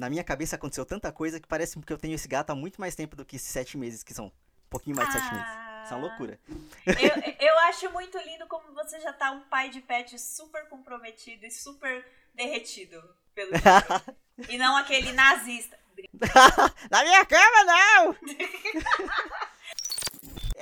[0.00, 2.80] na minha cabeça aconteceu tanta coisa que parece que eu tenho esse gato há muito
[2.80, 4.32] mais tempo do que esses sete meses, que são um
[4.70, 5.50] pouquinho mais de sete meses.
[5.84, 6.40] Isso é uma loucura.
[6.86, 11.44] Eu, eu acho muito lindo como você já tá um pai de pet super comprometido
[11.44, 13.02] e super derretido
[13.34, 13.50] pelo
[14.48, 15.78] E não aquele nazista.
[16.90, 18.16] Na minha cama, não!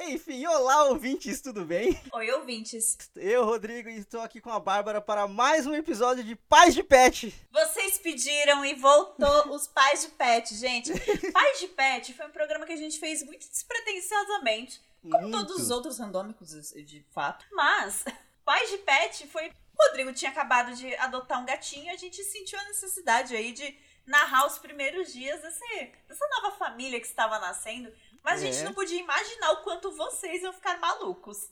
[0.08, 2.00] Enfim, olá ouvintes, tudo bem?
[2.14, 2.96] Oi ouvintes.
[3.14, 7.34] Eu, Rodrigo, estou aqui com a Bárbara para mais um episódio de Pais de Pet.
[7.52, 10.90] Vocês pediram e voltou os Pais de Pet, gente.
[11.30, 15.36] Pais de Pet foi um programa que a gente fez muito despretensiosamente, como Muito.
[15.36, 17.44] todos os outros randômicos, de fato.
[17.52, 18.02] Mas,
[18.46, 19.48] Pais de Pet foi...
[19.48, 23.52] O Rodrigo tinha acabado de adotar um gatinho e a gente sentiu a necessidade aí
[23.52, 23.76] de
[24.08, 27.92] narrar os primeiros dias desse, dessa nova família que estava nascendo.
[28.22, 28.64] Mas a gente É.
[28.64, 31.48] não podia imaginar o quanto vocês iam ficar malucos.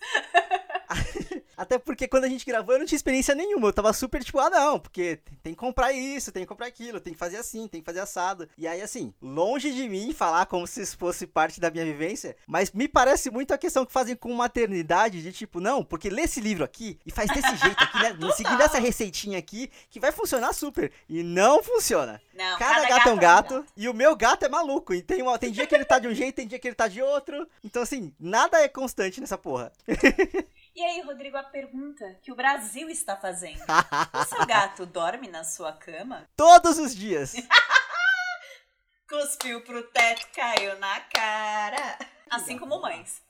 [1.56, 3.68] Até porque quando a gente gravou eu não tinha experiência nenhuma.
[3.68, 7.00] Eu tava super tipo, ah não, porque tem que comprar isso, tem que comprar aquilo,
[7.00, 8.48] tem que fazer assim, tem que fazer assado.
[8.58, 12.36] E aí, assim, longe de mim falar como se isso fosse parte da minha vivência,
[12.46, 16.22] mas me parece muito a questão que fazem com maternidade, de tipo, não, porque lê
[16.22, 18.16] esse livro aqui e faz desse jeito aqui, né?
[18.36, 20.92] Seguindo essa receitinha aqui, que vai funcionar super.
[21.08, 22.20] E não funciona.
[22.34, 24.92] Não, Cada, gato é um gato, e o meu gato é maluco.
[24.92, 26.74] E tem, uma, tem dia que ele tá de um jeito, tem dia que ele
[26.74, 27.48] tá de outro.
[27.64, 29.72] Então, assim, nada é constante nessa porra.
[30.76, 33.62] E aí, Rodrigo, a pergunta que o Brasil está fazendo.
[33.62, 36.28] O seu gato dorme na sua cama?
[36.36, 37.32] Todos os dias.
[39.08, 41.98] Cuspiu pro teto, caiu na cara.
[42.30, 43.22] Assim como mães.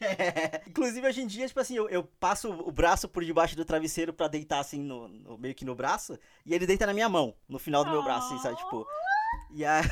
[0.00, 0.62] É.
[0.68, 4.12] Inclusive, hoje em dia, tipo assim, eu, eu passo o braço por debaixo do travesseiro
[4.14, 7.34] pra deitar, assim, no, no- meio que no braço, e ele deita na minha mão,
[7.48, 8.56] no final do meu braço, assim, sabe?
[8.56, 8.86] Tipo.
[9.50, 9.82] E aí.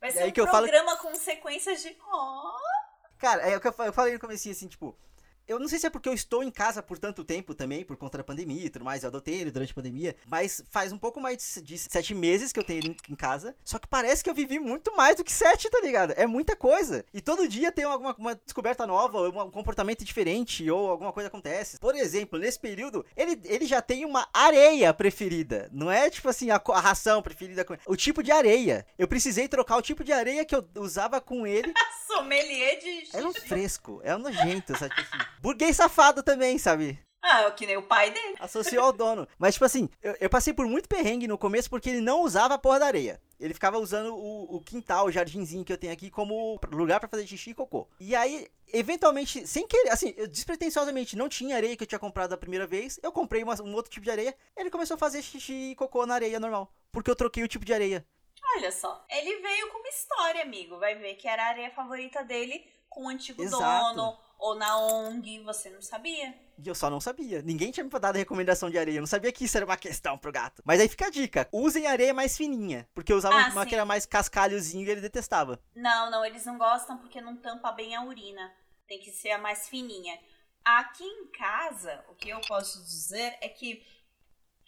[0.00, 1.96] Vai E ser aí um que eu falo- programa com sequências de.
[2.12, 2.52] Oh.
[3.18, 4.98] Cara, é o que eu fa- eu falei no comecinho, assim, tipo.
[5.50, 7.96] Eu não sei se é porque eu estou em casa por tanto tempo também, por
[7.96, 9.02] conta da pandemia e tudo mais.
[9.02, 10.14] Eu adotei ele durante a pandemia.
[10.26, 13.56] Mas faz um pouco mais de, de sete meses que eu tenho ele em, casa.
[13.64, 16.12] Só que parece que eu vivi muito mais do que sete, tá ligado?
[16.16, 17.04] É muita coisa.
[17.12, 21.26] E todo dia tem alguma uma descoberta nova, ou um comportamento diferente, ou alguma coisa
[21.26, 21.80] acontece.
[21.80, 25.68] Por exemplo, nesse período, ele, ele já tem uma areia preferida.
[25.72, 27.64] Não é tipo assim, a, a ração preferida.
[27.64, 28.86] com- O tipo de areia.
[28.96, 31.74] Eu precisei trocar o tipo de areia que eu usava com ele
[32.06, 33.16] Sommelier de.
[33.16, 34.94] é um fresco, é um nojento, sabe?
[34.94, 36.98] Tipo assim, burguês safado também, sabe?
[37.22, 38.36] Ah, que nem o pai dele.
[38.40, 39.28] Associou ao dono.
[39.38, 42.54] Mas, tipo assim, eu, eu passei por muito perrengue no começo porque ele não usava
[42.54, 43.20] a porra da areia.
[43.38, 47.08] Ele ficava usando o, o quintal, o jardinzinho que eu tenho aqui como lugar pra
[47.08, 47.86] fazer xixi e cocô.
[48.00, 52.30] E aí, eventualmente, sem querer, assim, eu despretensiosamente não tinha areia que eu tinha comprado
[52.30, 52.98] da primeira vez.
[53.02, 54.34] Eu comprei uma- um outro tipo de areia.
[54.56, 56.72] Ele começou a fazer xixi e cocô na areia normal.
[56.90, 58.04] Porque eu troquei o tipo de areia.
[58.56, 59.04] Olha só.
[59.10, 60.78] Ele veio com uma história, amigo.
[60.78, 63.94] Vai ver que era a areia favorita dele com o antigo Exato.
[63.94, 65.40] dono ou na ONG.
[65.44, 66.34] Você não sabia.
[66.58, 67.40] E eu só não sabia.
[67.42, 68.96] Ninguém tinha me dado recomendação de areia.
[68.96, 70.62] Eu não sabia que isso era uma questão pro gato.
[70.64, 72.88] Mas aí fica a dica: usem areia mais fininha.
[72.94, 73.68] Porque eu usava Ah, uma sim.
[73.68, 75.62] que era mais cascalhozinho e ele detestava.
[75.74, 78.52] Não, não, eles não gostam porque não tampa bem a urina.
[78.86, 80.18] Tem que ser a mais fininha.
[80.64, 83.82] Aqui em casa, o que eu posso dizer é que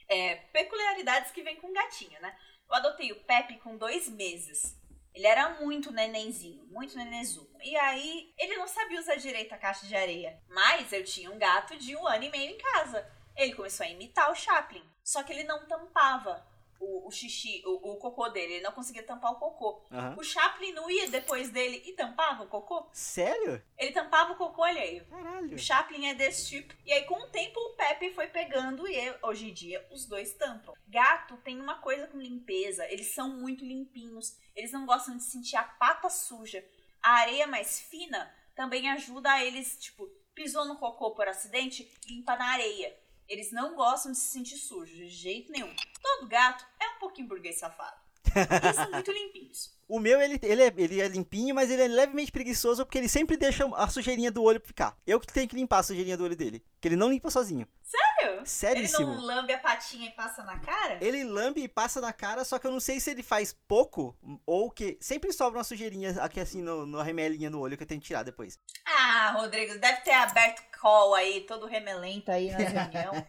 [0.08, 2.34] é, peculiaridades que vem com gatinho, né?
[2.68, 4.74] Eu adotei o Pepe com dois meses.
[5.14, 7.50] Ele era muito nenenzinho, muito nenenzudo.
[7.62, 10.40] E aí, ele não sabia usar direito a caixa de areia.
[10.48, 13.06] Mas eu tinha um gato de um ano e meio em casa.
[13.36, 14.84] Ele começou a imitar o Chaplin.
[15.04, 16.46] Só que ele não tampava
[16.82, 18.54] o, o xixi, o, o cocô dele.
[18.54, 19.82] Ele não conseguia tampar o cocô.
[19.90, 20.16] Aham.
[20.18, 22.88] O Chaplin não ia depois dele e tampava o cocô?
[22.92, 23.62] Sério?
[23.78, 25.04] Ele tampava o cocô alheio.
[25.06, 25.54] Caralho.
[25.54, 26.74] O Chaplin é desse tipo.
[26.84, 30.34] E aí, com o tempo, o Pepe foi pegando e hoje em dia os dois
[30.34, 30.74] tampam.
[30.88, 32.84] Gato tem uma coisa com limpeza.
[32.90, 34.36] Eles são muito limpinhos.
[34.56, 36.64] Eles não gostam de sentir a pata suja.
[37.00, 42.36] A areia mais fina também ajuda a eles, tipo, pisou no cocô por acidente, limpa
[42.36, 42.96] na areia.
[43.28, 45.74] Eles não gostam de se sentir sujos, de jeito nenhum.
[46.02, 47.96] Todo gato é um pouquinho burguês safado.
[48.34, 49.72] Eles são muito limpinhos.
[49.88, 53.08] O meu, ele, ele, é, ele é limpinho, mas ele é levemente preguiçoso porque ele
[53.08, 54.96] sempre deixa a sujeirinha do olho ficar.
[55.06, 56.64] Eu que tenho que limpar a sujeirinha do olho dele.
[56.80, 57.68] Que ele não limpa sozinho.
[57.82, 58.11] Sério?
[58.42, 59.06] Ele Seríssimo.
[59.06, 60.98] não lambe a patinha e passa na cara?
[61.00, 64.16] Ele lambe e passa na cara, só que eu não sei se ele faz pouco
[64.46, 67.86] ou que sempre sobra uma sujeirinha aqui assim no, no remelinha no olho que eu
[67.86, 68.58] tenho que tirar depois.
[68.86, 73.26] Ah, Rodrigo, deve ter aberto call aí, todo remelento aí na reunião.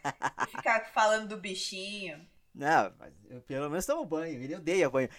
[0.49, 2.27] ficar falando do bichinho.
[2.53, 4.41] Não, mas eu pelo menos tomo banho.
[4.41, 5.09] Ele odeia banho.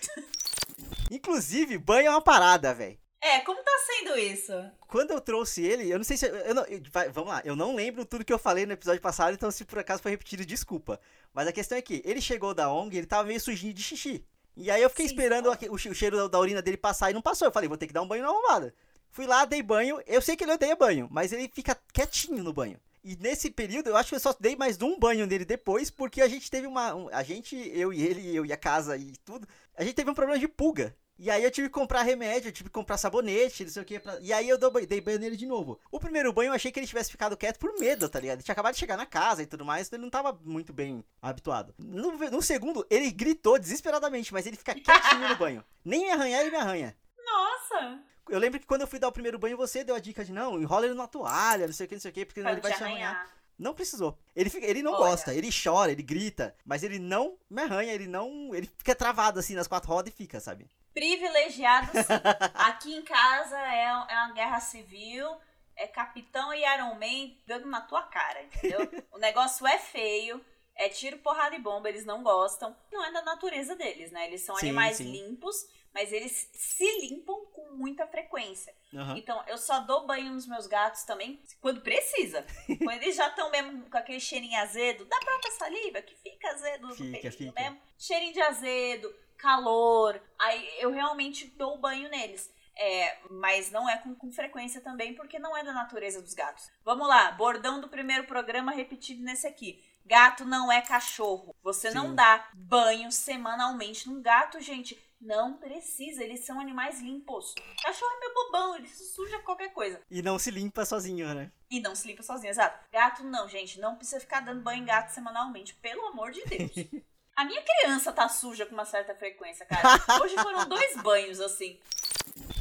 [1.10, 2.98] Inclusive, banho é uma parada, velho.
[3.26, 4.52] É, como tá sendo isso?
[4.86, 6.26] Quando eu trouxe ele, eu não sei se.
[6.26, 9.00] Eu não, eu- vai, vamos lá, eu não lembro tudo que eu falei no episódio
[9.00, 11.00] passado, então se por acaso foi repetido, desculpa.
[11.32, 14.22] Mas a questão é que ele chegou da ONG, ele tava meio sujinho de xixi.
[14.54, 17.10] E aí eu fiquei Sim, esperando o, che- o cheiro da, da urina dele passar
[17.10, 17.48] e não passou.
[17.48, 18.74] Eu falei, vou ter que dar um banho na arrumada.
[19.10, 20.00] Fui lá, dei banho.
[20.06, 22.78] Eu sei que ele odeia banho, mas ele fica quietinho no banho.
[23.02, 26.20] E nesse período, eu acho que eu só dei mais um banho nele depois, porque
[26.20, 26.94] a gente teve uma.
[26.94, 30.10] Um, a gente, eu e ele, eu e a casa e tudo, a gente teve
[30.10, 30.94] um problema de pulga.
[31.18, 33.84] E aí eu tive que comprar remédio, eu tive que comprar sabonete, não sei o
[33.84, 34.00] que.
[34.00, 34.18] Pra...
[34.20, 35.78] E aí eu dei banho nele de novo.
[35.90, 38.36] O primeiro banho eu achei que ele tivesse ficado quieto por medo, tá ligado?
[38.36, 40.72] Ele tinha acabado de chegar na casa e tudo mais, então ele não tava muito
[40.72, 41.74] bem habituado.
[41.78, 45.64] No, no segundo, ele gritou desesperadamente, mas ele fica quietinho no banho.
[45.84, 46.96] Nem me arranhar, ele me arranha.
[47.24, 48.00] Nossa!
[48.28, 50.32] Eu lembro que quando eu fui dar o primeiro banho, você deu a dica de
[50.32, 52.46] não, enrola ele na toalha, não sei o que, não sei o que, porque ele
[52.46, 53.10] vai te arranhar.
[53.12, 53.34] arranhar.
[53.58, 54.18] Não precisou.
[54.34, 55.10] Ele, fica, ele não Olha.
[55.10, 58.52] gosta, ele chora, ele grita, mas ele não me arranha, ele não.
[58.54, 60.68] Ele fica travado assim nas quatro rodas e fica, sabe?
[60.94, 62.14] Privilegiado, sim.
[62.54, 65.28] Aqui em casa é, é uma guerra civil,
[65.76, 68.78] é Capitão e Iron Man dando na tua cara, entendeu?
[69.12, 70.42] o negócio é feio,
[70.76, 72.76] é tiro, porrada e bomba, eles não gostam.
[72.92, 74.26] Não é da natureza deles, né?
[74.26, 75.10] Eles são sim, animais sim.
[75.10, 78.74] limpos, mas eles se limpam com muita frequência.
[78.92, 79.16] Uhum.
[79.16, 82.44] Então, eu só dou banho nos meus gatos também quando precisa.
[82.82, 86.88] quando eles já estão mesmo com aquele cheirinho azedo, da própria saliva, que fica azedo
[86.88, 87.60] no fica, fica.
[87.60, 87.80] mesmo.
[87.96, 90.20] Cheirinho de azedo, calor.
[90.38, 92.52] Aí eu realmente dou banho neles.
[92.76, 96.68] É, mas não é com, com, frequência também, porque não é da natureza dos gatos.
[96.84, 99.80] Vamos lá, bordão do primeiro programa repetido nesse aqui.
[100.04, 101.54] Gato não é cachorro.
[101.62, 101.94] Você Sim.
[101.94, 105.00] não dá banho semanalmente num gato, gente.
[105.24, 107.54] Não precisa, eles são animais limpos.
[107.82, 109.98] Cachorro é meu bobão, ele se suja qualquer coisa.
[110.10, 111.50] E não se limpa sozinho, né?
[111.70, 112.78] E não se limpa sozinho, exato.
[112.92, 116.72] Gato não, gente, não precisa ficar dando banho em gato semanalmente, pelo amor de Deus.
[117.34, 119.88] A minha criança tá suja com uma certa frequência, cara.
[120.22, 121.80] Hoje foram dois banhos, assim.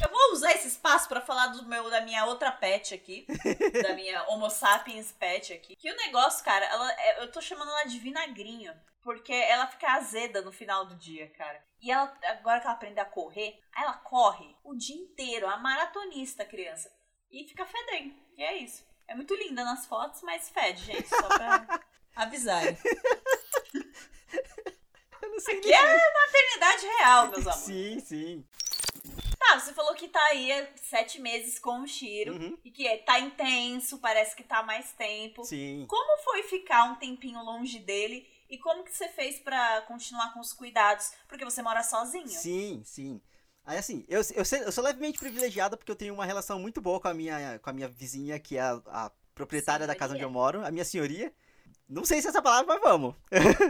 [0.02, 3.26] Eu vou usar esse espaço para falar do meu, da minha outra pet aqui.
[3.82, 5.76] da minha Homo sapiens pet aqui.
[5.76, 8.72] Que o negócio, cara, ela, é, eu tô chamando ela de vinagrinho.
[9.04, 11.62] Porque ela fica azeda no final do dia, cara.
[11.78, 16.42] E ela, agora que ela aprende a correr, ela corre o dia inteiro, a maratonista
[16.42, 16.90] criança.
[17.30, 18.14] E fica fedendo.
[18.34, 18.82] E é isso.
[19.06, 21.06] É muito linda nas fotos, mas fede, gente.
[21.06, 21.80] Só pra
[22.16, 22.62] avisar.
[25.46, 27.64] Aqui é maternidade real, meus amores.
[27.64, 28.44] Sim, sim.
[29.38, 32.58] Tá, você falou que tá aí sete meses com o Shiro uhum.
[32.64, 35.44] e que é, tá intenso, parece que tá mais tempo.
[35.44, 35.84] Sim.
[35.86, 40.40] Como foi ficar um tempinho longe dele e como que você fez para continuar com
[40.40, 41.12] os cuidados?
[41.28, 42.28] Porque você mora sozinho.
[42.28, 43.20] Sim, sim.
[43.64, 47.00] Aí assim, eu, eu, eu sou levemente privilegiado porque eu tenho uma relação muito boa
[47.00, 49.94] com a minha, com a minha vizinha, que é a, a proprietária senhoria.
[49.94, 51.32] da casa onde eu moro, a minha senhoria.
[51.88, 53.14] Não sei se é essa palavra, mas vamos.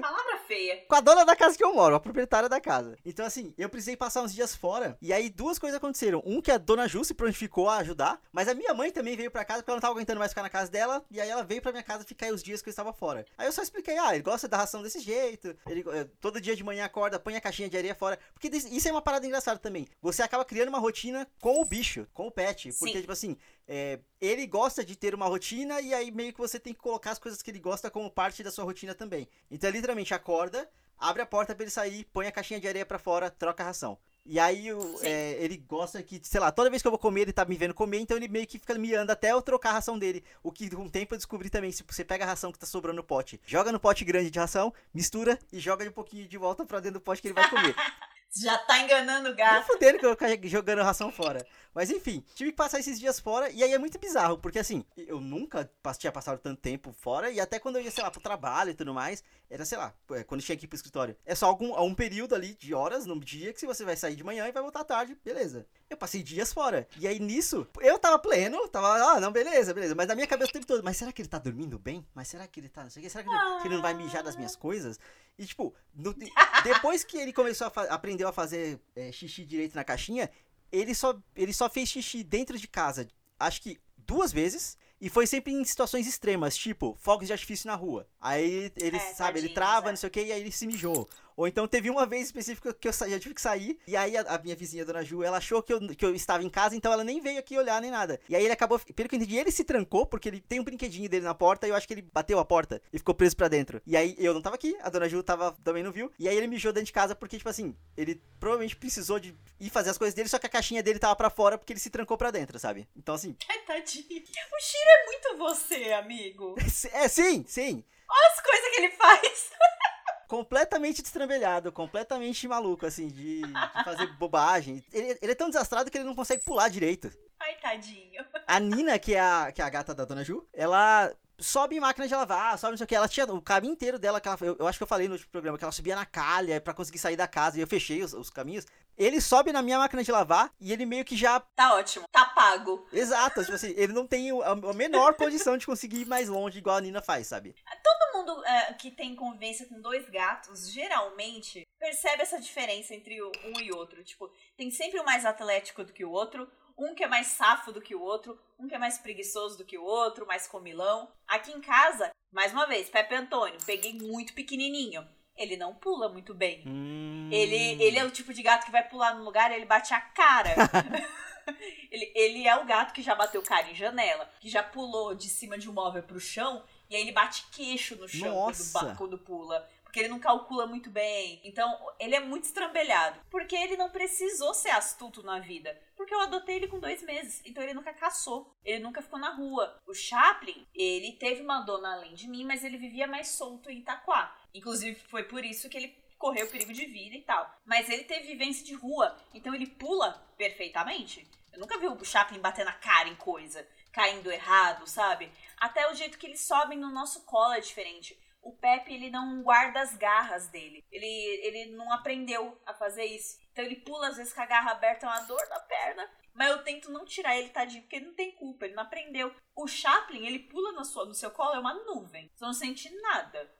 [0.00, 0.84] Palavra feia.
[0.88, 2.96] Com a dona da casa que eu moro, a proprietária da casa.
[3.04, 4.96] Então, assim, eu precisei passar uns dias fora.
[5.00, 6.22] E aí, duas coisas aconteceram.
[6.24, 8.20] Um, que a dona Ju se prontificou a ajudar.
[8.32, 10.42] Mas a minha mãe também veio pra casa porque ela não tava aguentando mais ficar
[10.42, 11.04] na casa dela.
[11.10, 13.24] E aí, ela veio pra minha casa ficar aí os dias que eu estava fora.
[13.36, 15.56] Aí, eu só expliquei: ah, ele gosta da ração desse jeito.
[15.66, 18.18] Ele eh, todo dia de manhã acorda, põe a caixinha de areia fora.
[18.32, 19.86] Porque isso é uma parada engraçada também.
[20.02, 22.72] Você acaba criando uma rotina com o bicho, com o pet.
[22.78, 23.00] Porque, Sim.
[23.00, 23.36] tipo assim,
[23.66, 27.12] é, ele gosta de ter uma rotina e aí meio que você tem que colocar
[27.12, 29.28] as coisas que ele gosta como parte da sua rotina também.
[29.50, 30.68] Então, literalmente, acorda,
[30.98, 33.66] abre a porta para ele sair, põe a caixinha de areia para fora, troca a
[33.66, 33.98] ração.
[34.26, 34.68] E aí
[35.02, 37.56] é, ele gosta que, sei lá, toda vez que eu vou comer, ele tá me
[37.56, 40.24] vendo comer, então ele meio que fica me anda até eu trocar a ração dele.
[40.42, 42.66] O que com o tempo eu descobri também, se você pega a ração que tá
[42.66, 46.38] sobrando no pote, joga no pote grande de ração, mistura e joga um pouquinho de
[46.38, 47.74] volta pra dentro do pote que ele vai comer.
[48.36, 49.66] Já tá enganando o gato.
[49.66, 51.46] Fudendo que eu vou jogando ração fora.
[51.74, 54.84] Mas enfim, tive que passar esses dias fora e aí é muito bizarro, porque assim,
[54.96, 58.20] eu nunca tinha passado tanto tempo fora e até quando eu ia, sei lá, pro
[58.20, 61.16] trabalho e tudo mais, era, sei lá, é, quando tinha que ir pro escritório.
[61.26, 64.14] É só algum um período ali de horas no dia que se você vai sair
[64.14, 65.66] de manhã e vai voltar tarde, beleza.
[65.94, 66.88] Eu passei dias fora.
[66.98, 69.94] E aí nisso, eu tava pleno, tava, ah, não, beleza, beleza.
[69.94, 72.04] Mas na minha cabeça o tempo todo, mas será que ele tá dormindo bem?
[72.12, 73.82] Mas será que ele tá, não sei o que, será que ele, que ele não
[73.82, 74.98] vai mijar das minhas coisas?
[75.38, 76.12] E, tipo, no,
[76.64, 80.28] depois que ele começou a aprendeu a fazer é, xixi direito na caixinha,
[80.72, 83.06] ele só, ele só fez xixi dentro de casa,
[83.38, 84.76] acho que duas vezes.
[85.00, 88.08] E foi sempre em situações extremas, tipo, fogos de artifício na rua.
[88.18, 89.90] Aí ele, é, sabe, tadinho, ele trava, é.
[89.90, 91.08] não sei o que, e aí ele se mijou.
[91.36, 94.22] Ou então teve uma vez específica que eu já tive que sair, e aí a,
[94.22, 96.92] a, minha vizinha, Dona Ju, ela achou que eu, que eu estava em casa, então
[96.92, 98.20] ela nem veio aqui olhar nem nada.
[98.28, 100.64] E aí ele acabou, pelo que eu entendi, ele se trancou, porque ele tem um
[100.64, 103.36] brinquedinho dele na porta, e eu acho que ele bateu a porta e ficou preso
[103.36, 103.80] pra dentro.
[103.86, 106.36] E aí eu não tava aqui, a Dona Ju tava, também não viu, e aí
[106.36, 109.98] ele mijou dentro de casa, porque, tipo assim, ele provavelmente precisou de ir fazer as
[109.98, 112.30] coisas dele, só que a caixinha dele tava pra fora, porque ele se trancou pra
[112.30, 112.88] dentro, sabe?
[112.96, 113.36] Então, assim...
[113.48, 114.04] Ai, tadinho.
[114.04, 116.54] O Shiro é muito você, amigo.
[116.92, 117.84] É, sim, sim.
[118.08, 119.50] Olha as coisas que ele faz.
[120.34, 124.84] completamente destrambelhado, completamente maluco, assim, de, de fazer bobagem.
[124.92, 127.08] Ele, ele, é tão desastrado que ele não consegue pular direito.
[127.38, 128.24] Ai, tadinho.
[128.44, 131.80] A Nina, que é a, que é a gata da Dona Ju, ela sobe em
[131.80, 132.94] máquina de lavar, sobe não sei o que.
[132.94, 135.14] Ela tinha o caminho inteiro dela, que ela, eu, eu, acho que eu falei no
[135.14, 137.58] último programa, que ela subia na calha para conseguir sair da casa.
[137.58, 140.86] E eu fechei os, os, caminhos Ele sobe na minha máquina de lavar e ele
[140.86, 141.40] meio que já.
[141.40, 142.86] Tá ótimo, tá pago.
[142.92, 146.76] Exato, tipo assim, ele não tem a, menor condição de conseguir ir mais longe igual
[146.76, 147.54] a Nina faz, sabe?
[147.82, 153.60] Todo mundo é, que tem convivência com dois gatos, geralmente, percebe essa diferença entre um
[153.60, 154.02] e outro.
[154.04, 157.72] Tipo, tem sempre um mais atlético do que o outro, um que é mais safo
[157.72, 161.10] do que o outro, um que é mais preguiçoso do que o outro, mais comilão.
[161.26, 165.06] Aqui em casa, mais uma vez, Pepe Antônio, peguei muito pequenininho.
[165.36, 166.62] Ele não pula muito bem.
[166.66, 167.28] Hum...
[167.32, 169.92] Ele, ele é o tipo de gato que vai pular no lugar e ele bate
[169.92, 170.54] a cara.
[171.90, 175.28] ele, ele é o gato que já bateu cara em janela, que já pulou de
[175.28, 178.94] cima de um móvel pro chão e aí ele bate queixo no chão quando, Nossa.
[178.96, 179.68] quando pula.
[179.94, 181.40] Porque ele não calcula muito bem.
[181.44, 183.20] Então, ele é muito estrambelhado.
[183.30, 185.80] Porque ele não precisou ser astuto na vida.
[185.94, 187.40] Porque eu adotei ele com dois meses.
[187.46, 188.52] Então, ele nunca caçou.
[188.64, 189.80] Ele nunca ficou na rua.
[189.86, 193.78] O Chaplin, ele teve uma dona além de mim, mas ele vivia mais solto em
[193.78, 194.36] Itaquá.
[194.52, 197.48] Inclusive, foi por isso que ele correu perigo de vida e tal.
[197.64, 199.16] Mas ele teve vivência de rua.
[199.32, 201.24] Então, ele pula perfeitamente.
[201.52, 203.64] Eu nunca vi o Chaplin bater na cara em coisa.
[203.92, 205.30] Caindo errado, sabe?
[205.56, 208.18] Até o jeito que eles sobem no nosso colo é diferente.
[208.44, 210.84] O Pepe, ele não guarda as garras dele.
[210.92, 213.38] Ele, ele não aprendeu a fazer isso.
[213.50, 216.10] Então ele pula, às vezes, com a garra aberta, é uma dor na perna.
[216.34, 219.34] Mas eu tento não tirar ele, tadinho, porque ele não tem culpa, ele não aprendeu.
[219.56, 222.30] O Chaplin, ele pula no, sua, no seu colo, é uma nuvem.
[222.34, 223.50] Você não sente nada.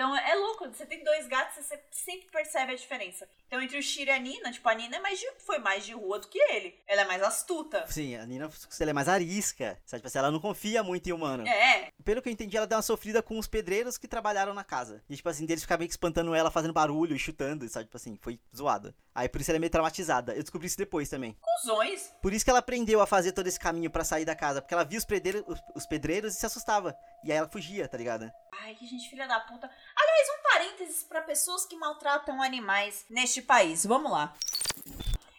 [0.00, 3.28] Então é louco, você tem dois gatos, você sempre percebe a diferença.
[3.46, 5.84] Então entre o Shiro e a Nina, tipo, a Nina é mais de, foi mais
[5.84, 6.74] de rua do que ele.
[6.86, 7.84] Ela é mais astuta.
[7.86, 8.48] Sim, a Nina
[8.80, 9.78] ela é mais arisca.
[9.84, 10.00] Sabe?
[10.00, 11.46] Tipo assim, ela não confia muito em humano.
[11.46, 14.64] É, Pelo que eu entendi, ela deu uma sofrida com os pedreiros que trabalharam na
[14.64, 15.04] casa.
[15.06, 17.84] E, tipo assim, deles que espantando ela, fazendo barulho e chutando, sabe?
[17.84, 18.94] Tipo assim, foi zoado.
[19.14, 20.32] Aí por isso ela é meio traumatizada.
[20.32, 21.36] Eu descobri isso depois também.
[21.60, 22.10] cuzões.
[22.22, 24.62] Por isso que ela aprendeu a fazer todo esse caminho pra sair da casa.
[24.62, 26.96] Porque ela via os pedreiros, os, os pedreiros e se assustava.
[27.22, 28.32] E aí ela fugia, tá ligado?
[28.62, 29.70] Ai, que gente filha da puta.
[29.96, 33.84] Aliás, um parênteses pra pessoas que maltratam animais neste país.
[33.86, 34.34] Vamos lá.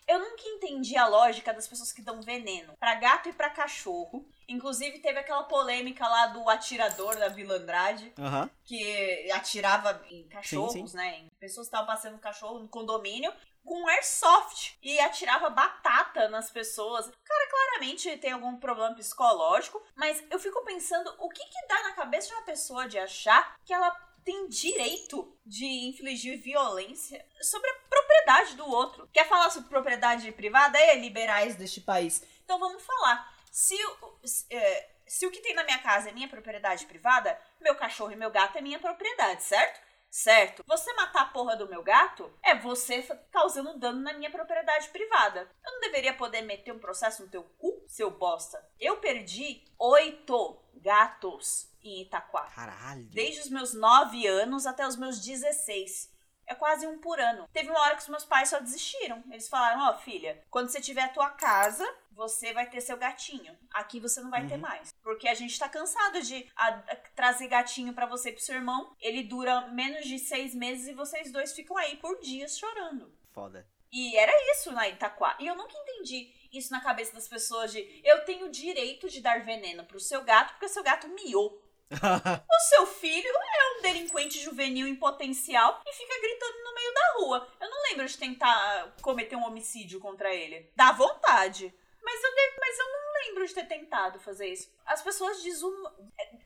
[0.08, 4.26] Eu nunca entendi a lógica das pessoas que dão veneno pra gato e pra cachorro.
[4.48, 8.50] Inclusive, teve aquela polêmica lá do atirador da Vila Andrade, Aham.
[8.66, 10.98] que atirava em cachorros, Sim, sim.
[10.98, 11.20] né?
[11.20, 13.32] Em pessoas que estavam passeando cachorro no condomínio
[13.64, 17.08] com airsoft e atirava batata nas pessoas.
[17.08, 21.84] O cara claramente tem algum problema psicológico, mas eu fico pensando o que que dá
[21.84, 23.92] na cabeça de uma pessoa de achar que ela
[24.24, 29.10] tem direito de infligir violência sobre a propriedade do outro.
[29.12, 30.78] Quer falar sobre propriedade privada?
[30.78, 32.24] É liberais deste país.
[32.44, 33.34] Então vamos falar.
[33.52, 33.76] Se,
[34.24, 38.12] se, é, se o que tem na minha casa é minha propriedade privada, meu cachorro
[38.12, 39.82] e meu gato é minha propriedade, certo?
[40.12, 40.62] Certo.
[40.68, 43.02] Você matar a porra do meu gato é você
[43.32, 45.50] causando dano na minha propriedade privada.
[45.66, 48.62] Eu não deveria poder meter um processo no teu cu, seu bosta.
[48.78, 52.44] Eu perdi oito gatos em Itaquá.
[52.54, 53.06] Caralho.
[53.10, 56.11] Desde os meus 9 anos até os meus 16.
[56.52, 57.48] É quase um por ano.
[57.54, 59.24] Teve uma hora que os meus pais só desistiram.
[59.32, 63.58] Eles falaram: Ó, filha, quando você tiver a tua casa, você vai ter seu gatinho.
[63.74, 64.60] Aqui você não vai ter Uhum.
[64.62, 64.94] mais.
[65.02, 68.56] Porque a gente tá cansado de a- a- trazer gatinho pra você e pro seu
[68.56, 68.94] irmão.
[69.00, 73.16] Ele dura menos de seis meses e vocês dois ficam aí por dias chorando.
[73.32, 73.66] Foda.
[73.94, 75.38] E era isso na Itaquá.
[75.40, 79.22] E eu nunca entendi isso na cabeça das pessoas de eu tenho o direito de
[79.22, 81.62] dar veneno pro seu gato porque o seu gato miou.
[82.52, 87.14] O seu filho é um delinquente juvenil em potencial e fica gritando no meio da
[87.18, 87.48] rua.
[87.60, 90.70] Eu não lembro de tentar cometer um homicídio contra ele.
[90.76, 91.74] Dá vontade.
[92.04, 94.72] Mas eu, de- mas eu não lembro de ter tentado fazer isso.
[94.86, 95.94] As pessoas desuma-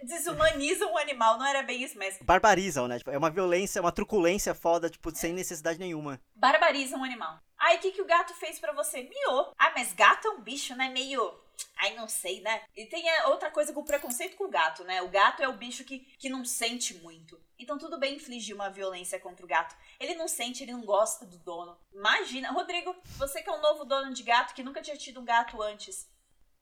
[0.03, 2.97] desumanizam o animal, não era bem isso, mas Barbarizam, né?
[2.97, 6.19] Tipo, é uma violência, uma truculência foda, tipo, sem necessidade nenhuma.
[6.35, 7.39] barbarizam o animal.
[7.57, 9.03] Aí o que, que o gato fez pra você?
[9.03, 9.53] Miou.
[9.57, 10.89] Ah, mas gato é um bicho, né?
[10.89, 11.33] Meio.
[11.77, 12.61] Ai, não sei, né?
[12.75, 15.01] E tem é, outra coisa com o preconceito com o gato, né?
[15.01, 17.39] O gato é o bicho que, que não sente muito.
[17.59, 19.75] Então tudo bem infligir uma violência contra o gato.
[19.99, 21.77] Ele não sente, ele não gosta do dono.
[21.93, 25.25] Imagina, Rodrigo, você que é um novo dono de gato que nunca tinha tido um
[25.25, 26.09] gato antes.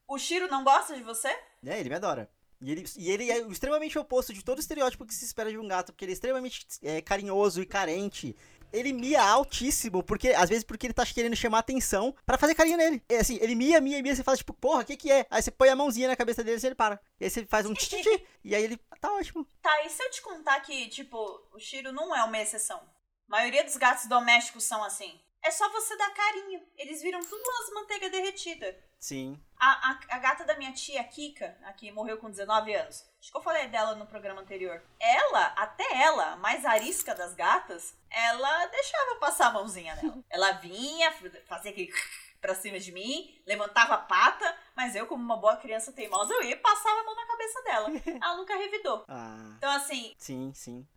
[0.08, 1.30] O Shiro não gosta de você?
[1.66, 2.30] É, ele me adora.
[2.64, 5.68] E ele, e ele é extremamente oposto de todo estereótipo que se espera de um
[5.68, 8.38] gato, porque ele é extremamente é, carinhoso e carente.
[8.74, 12.78] Ele mia altíssimo, porque às vezes porque ele tá querendo chamar atenção pra fazer carinho
[12.78, 13.04] nele.
[13.08, 15.26] É assim, ele mia, mia, mia, você fala tipo, porra, o que que é?
[15.30, 17.00] Aí você põe a mãozinha na cabeça dele e ele para.
[17.20, 19.48] E aí você faz um titi, e aí ele tá ótimo.
[19.62, 21.18] Tá, e se eu te contar que, tipo,
[21.54, 22.78] o Shiro não é uma exceção?
[22.78, 25.20] A maioria dos gatos domésticos são assim.
[25.44, 26.66] É só você dar carinho.
[26.78, 28.78] Eles viram tudo umas manteiga derretida.
[28.98, 29.38] Sim.
[29.60, 33.06] A, a, a gata da minha tia, Kika, a que morreu com 19 anos.
[33.20, 34.82] Acho que eu falei dela no programa anterior.
[34.98, 40.24] Ela, até ela, a mais arisca das gatas, ela deixava passar a mãozinha nela.
[40.30, 41.12] Ela vinha,
[41.46, 41.92] fazia aquele
[42.40, 46.44] pra cima de mim, levantava a pata, mas eu, como uma boa criança teimosa, eu
[46.44, 47.90] ia e passava a mão na cabeça dela.
[48.24, 49.04] Ela nunca revidou.
[49.08, 50.88] Ah, Então, assim, sim, sim.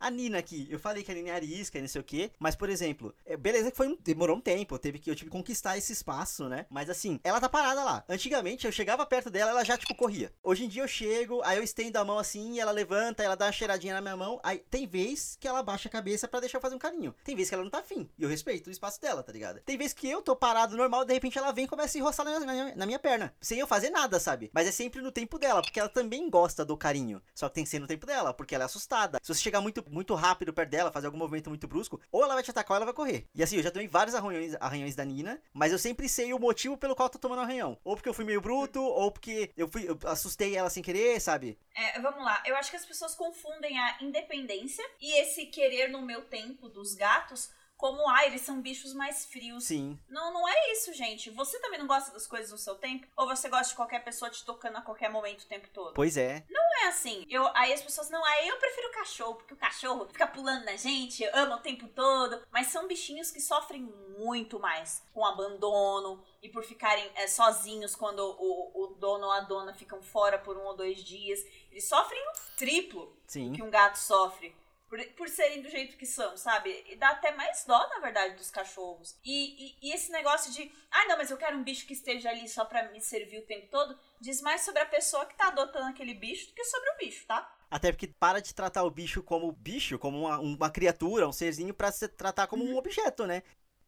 [0.00, 2.30] A Nina aqui, eu falei que a Nina é arisca e não sei o quê,
[2.38, 5.28] mas, por exemplo, é, beleza que foi um, demorou um tempo, teve que, eu tive
[5.28, 6.64] que conquistar esse espaço, né?
[6.70, 8.02] Mas assim, ela tá parada lá.
[8.08, 10.32] Antigamente, eu chegava perto dela, ela já, tipo, corria.
[10.42, 13.44] Hoje em dia eu chego, aí eu estendo a mão assim, ela levanta, ela dá
[13.44, 16.56] uma cheiradinha na minha mão, aí tem vez que ela baixa a cabeça para deixar
[16.56, 17.14] eu fazer um carinho.
[17.22, 19.60] Tem vez que ela não tá afim, e eu respeito o espaço dela, tá ligado?
[19.60, 22.24] Tem vez que eu tô parado normal, de repente ela vem e começa a enroçar
[22.24, 24.50] na minha, na minha perna, sem eu fazer nada, sabe?
[24.54, 27.20] Mas é sempre no tempo dela, porque ela também gosta do carinho.
[27.34, 29.18] Só que tem que ser no tempo dela, porque ela é assustada.
[29.22, 32.34] Se você chegar muito, muito rápido perto dela, fazer algum movimento muito brusco, ou ela
[32.34, 33.26] vai te atacar ou ela vai correr.
[33.34, 36.38] E assim, eu já tomei vários arranhões, arranhões da Nina, mas eu sempre sei o
[36.38, 37.78] motivo pelo qual eu tô tomando arranhão.
[37.84, 41.20] Ou porque eu fui meio bruto, ou porque eu fui eu assustei ela sem querer,
[41.20, 41.58] sabe?
[41.74, 42.42] É, vamos lá.
[42.46, 46.94] Eu acho que as pessoas confundem a independência e esse querer no meu tempo dos
[46.94, 49.64] gatos como, ah, eles são bichos mais frios.
[49.64, 49.98] Sim.
[50.06, 51.30] Não, não é isso, gente.
[51.30, 53.06] Você também não gosta das coisas no seu tempo?
[53.16, 55.94] Ou você gosta de qualquer pessoa te tocando a qualquer momento o tempo todo?
[55.94, 56.44] Pois é.
[56.50, 57.24] Não é assim.
[57.30, 60.66] Eu, aí as pessoas, não, aí eu prefiro o cachorro, porque o cachorro fica pulando
[60.66, 62.42] na gente, ama o tempo todo.
[62.52, 63.80] Mas são bichinhos que sofrem
[64.18, 69.40] muito mais com abandono e por ficarem é, sozinhos quando o, o dono ou a
[69.40, 71.40] dona ficam fora por um ou dois dias.
[71.70, 73.54] Eles sofrem o triplo Sim.
[73.54, 74.54] que um gato sofre
[74.90, 76.84] por, por serem do jeito que são, sabe?
[76.88, 79.16] E dá até mais dó, na verdade, dos cachorros.
[79.24, 82.28] E, e, e esse negócio de, ah, não, mas eu quero um bicho que esteja
[82.28, 85.46] ali só pra me servir o tempo todo, diz mais sobre a pessoa que tá
[85.46, 87.56] adotando aquele bicho do que sobre o bicho, tá?
[87.70, 91.72] Até porque para de tratar o bicho como bicho, como uma, uma criatura, um serzinho,
[91.72, 93.44] pra se tratar como um objeto, né?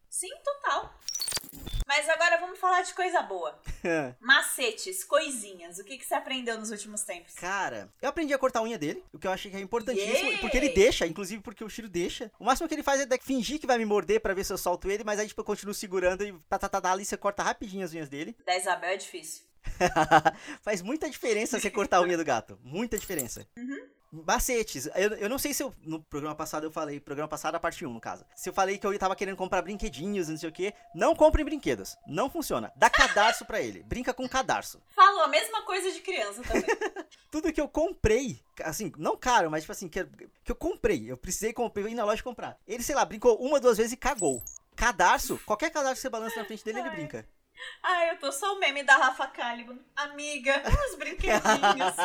[0.09, 0.97] Sim, total.
[1.95, 3.55] Mas agora vamos falar de coisa boa.
[4.19, 5.77] Macetes, coisinhas.
[5.77, 7.35] O que, que você aprendeu nos últimos tempos?
[7.35, 10.39] Cara, eu aprendi a cortar a unha dele, o que eu achei que é importantíssimo,
[10.39, 12.31] porque ele deixa, inclusive porque o Shiro deixa.
[12.39, 14.57] O máximo que ele faz é fingir que vai me morder pra ver se eu
[14.57, 17.15] solto ele, mas aí tipo, eu continuo segurando e tá, tá, tá, tá, ali você
[17.15, 18.35] corta rapidinho as unhas dele.
[18.43, 19.43] Da Isabel é difícil.
[20.63, 22.57] Faz muita diferença você cortar a unha do gato.
[22.63, 23.47] Muita diferença.
[23.55, 23.87] Uhum.
[24.13, 24.85] Macetes.
[24.93, 27.83] Eu, eu não sei se eu, no programa passado eu falei, programa passado a parte
[27.83, 28.23] 1, no caso.
[28.35, 30.73] Se eu falei que eu tava querendo comprar brinquedinhos, não sei o que.
[30.93, 31.97] Não comprem brinquedos.
[32.05, 32.71] Não funciona.
[32.75, 33.81] Dá cadarço pra ele.
[33.81, 34.79] Brinca com cadarço.
[34.89, 36.63] Falou a mesma coisa de criança também.
[37.31, 40.05] Tudo que eu comprei, assim, não caro, mas tipo assim, que,
[40.43, 41.09] que eu comprei.
[41.09, 42.59] Eu precisei comprar, eu ir na loja comprar.
[42.67, 44.43] Ele, sei lá, brincou uma, duas vezes e cagou.
[44.75, 46.95] Cadarço, qualquer cadarço que você balança na frente dele, ele Ai.
[46.95, 47.27] brinca.
[47.81, 49.77] Ai, eu tô só o meme da Rafa Caliban.
[49.95, 51.95] Amiga, os brinquedinhos.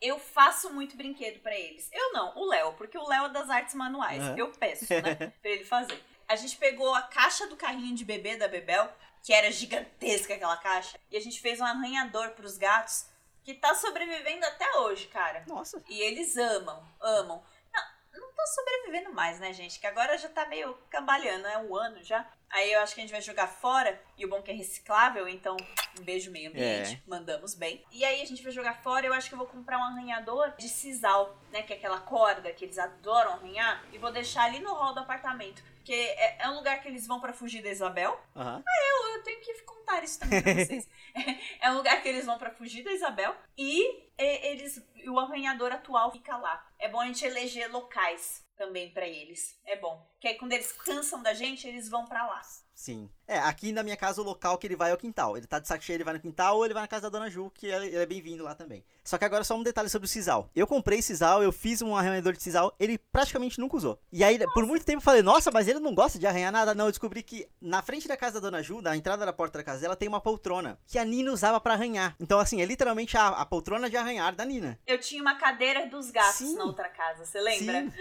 [0.00, 1.88] Eu faço muito brinquedo pra eles.
[1.92, 4.22] Eu não, o Léo, porque o Léo é das artes manuais.
[4.22, 4.36] Aham.
[4.36, 6.02] Eu peço, né, pra ele fazer.
[6.28, 10.56] A gente pegou a caixa do carrinho de bebê da Bebel, que era gigantesca aquela
[10.56, 13.06] caixa, e a gente fez um arranhador pros gatos,
[13.44, 15.44] que tá sobrevivendo até hoje, cara.
[15.46, 15.82] Nossa.
[15.88, 17.42] E eles amam, amam.
[17.72, 19.78] Não, não tô sobrevivendo mais, né, gente?
[19.78, 22.28] Que agora já tá meio cambaleando, é um ano já.
[22.50, 24.54] Aí eu acho que a gente vai jogar fora, e o bom é que é
[24.54, 25.56] reciclável, então
[25.98, 27.00] um beijo meio ambiente, É.
[27.10, 27.84] mandamos bem.
[27.90, 30.54] E aí a gente vai jogar fora, eu acho que eu vou comprar um arranhador
[30.56, 34.60] de sisal, né, que é aquela corda que eles adoram arranhar, e vou deixar ali
[34.60, 35.62] no hall do apartamento.
[35.76, 38.20] Porque é, é um lugar que eles vão pra fugir da Isabel.
[38.34, 38.62] Aham.
[38.66, 40.88] Eu, eu tenho que contar isso também pra vocês.
[41.60, 45.70] é um lugar que eles vão pra fugir da Isabel e é, eles o arranhador
[45.72, 46.66] atual fica lá.
[46.78, 49.58] É bom a gente eleger locais também pra eles.
[49.64, 50.04] É bom.
[50.20, 52.42] Que aí quando eles cansam da gente, eles vão pra lá.
[52.76, 53.08] Sim.
[53.26, 55.36] É, aqui na minha casa o local que ele vai é o quintal.
[55.36, 57.18] Ele tá de saco cheio, ele vai no quintal ou ele vai na casa da
[57.18, 58.84] Dona Ju, que ele é bem-vindo lá também.
[59.02, 60.50] Só que agora só um detalhe sobre o sisal.
[60.54, 63.98] Eu comprei sisal, eu fiz um arranhador de sisal, ele praticamente nunca usou.
[64.12, 66.74] E aí, por muito tempo eu falei, nossa, mas ele não gosta de arranhar nada.
[66.74, 69.58] Não, eu descobri que na frente da casa da Dona Ju, na entrada da porta
[69.58, 72.14] da casa dela, tem uma poltrona que a Nina usava pra arranhar.
[72.20, 74.78] Então, assim, é literalmente a, a poltrona de arranhar da Nina.
[74.86, 76.56] Eu tinha uma cadeira dos gatos Sim.
[76.56, 77.80] na outra casa, você lembra?
[77.80, 77.92] Sim.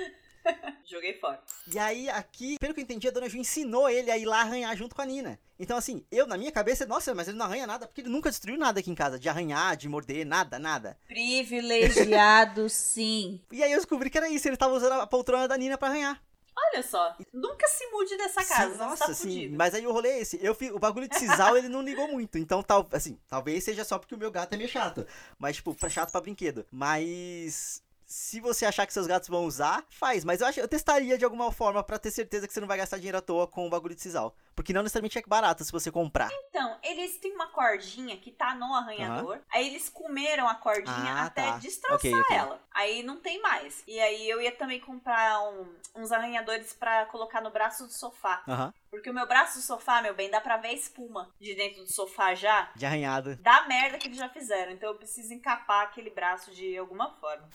[0.86, 1.42] Joguei fora.
[1.72, 4.42] E aí, aqui, pelo que eu entendi, a Dona Ju ensinou ele a ir lá
[4.42, 5.40] arranhar junto com a Nina.
[5.58, 8.30] Então, assim, eu, na minha cabeça, nossa, mas ele não arranha nada, porque ele nunca
[8.30, 10.98] destruiu nada aqui em casa, de arranhar, de morder, nada, nada.
[11.08, 13.42] Privilegiado, sim.
[13.52, 15.88] E aí eu descobri que era isso, ele tava usando a poltrona da Nina pra
[15.88, 16.22] arranhar.
[16.58, 19.24] Olha só, nunca se mude dessa casa, Sim, você nossa, tá sim.
[19.24, 19.58] fudido.
[19.58, 20.40] Mas aí o rolê é esse.
[20.42, 22.38] Eu fiz, o bagulho de sisal ele não ligou muito.
[22.38, 25.06] Então, tal, assim, talvez seja só porque o meu gato é meio chato.
[25.38, 26.66] Mas, tipo, pra chato pra brinquedo.
[26.72, 27.84] Mas.
[28.06, 30.24] Se você achar que seus gatos vão usar, faz.
[30.24, 32.78] Mas eu acho eu testaria de alguma forma pra ter certeza que você não vai
[32.78, 34.36] gastar dinheiro à toa com o bagulho de sisal.
[34.56, 36.30] Porque não necessariamente é barato se você comprar.
[36.50, 39.40] Então, eles têm uma cordinha que tá no arranhador.
[39.52, 41.58] Aí eles comeram a cordinha Ah, até tá.
[41.58, 42.38] destroçar Ok, ok.
[42.38, 42.62] ela.
[42.74, 43.84] Aí não tem mais.
[43.88, 48.44] E aí eu ia também comprar um- uns arranhadores pra colocar no braço do sofá.
[48.48, 48.74] Aham.
[48.90, 51.84] Porque o meu braço do sofá, meu bem, dá pra ver a espuma de dentro
[51.84, 52.70] do sofá já.
[52.76, 53.36] De arranhado.
[53.38, 54.72] Da merda que eles já fizeram.
[54.72, 57.50] Então eu preciso encapar aquele braço de alguma forma.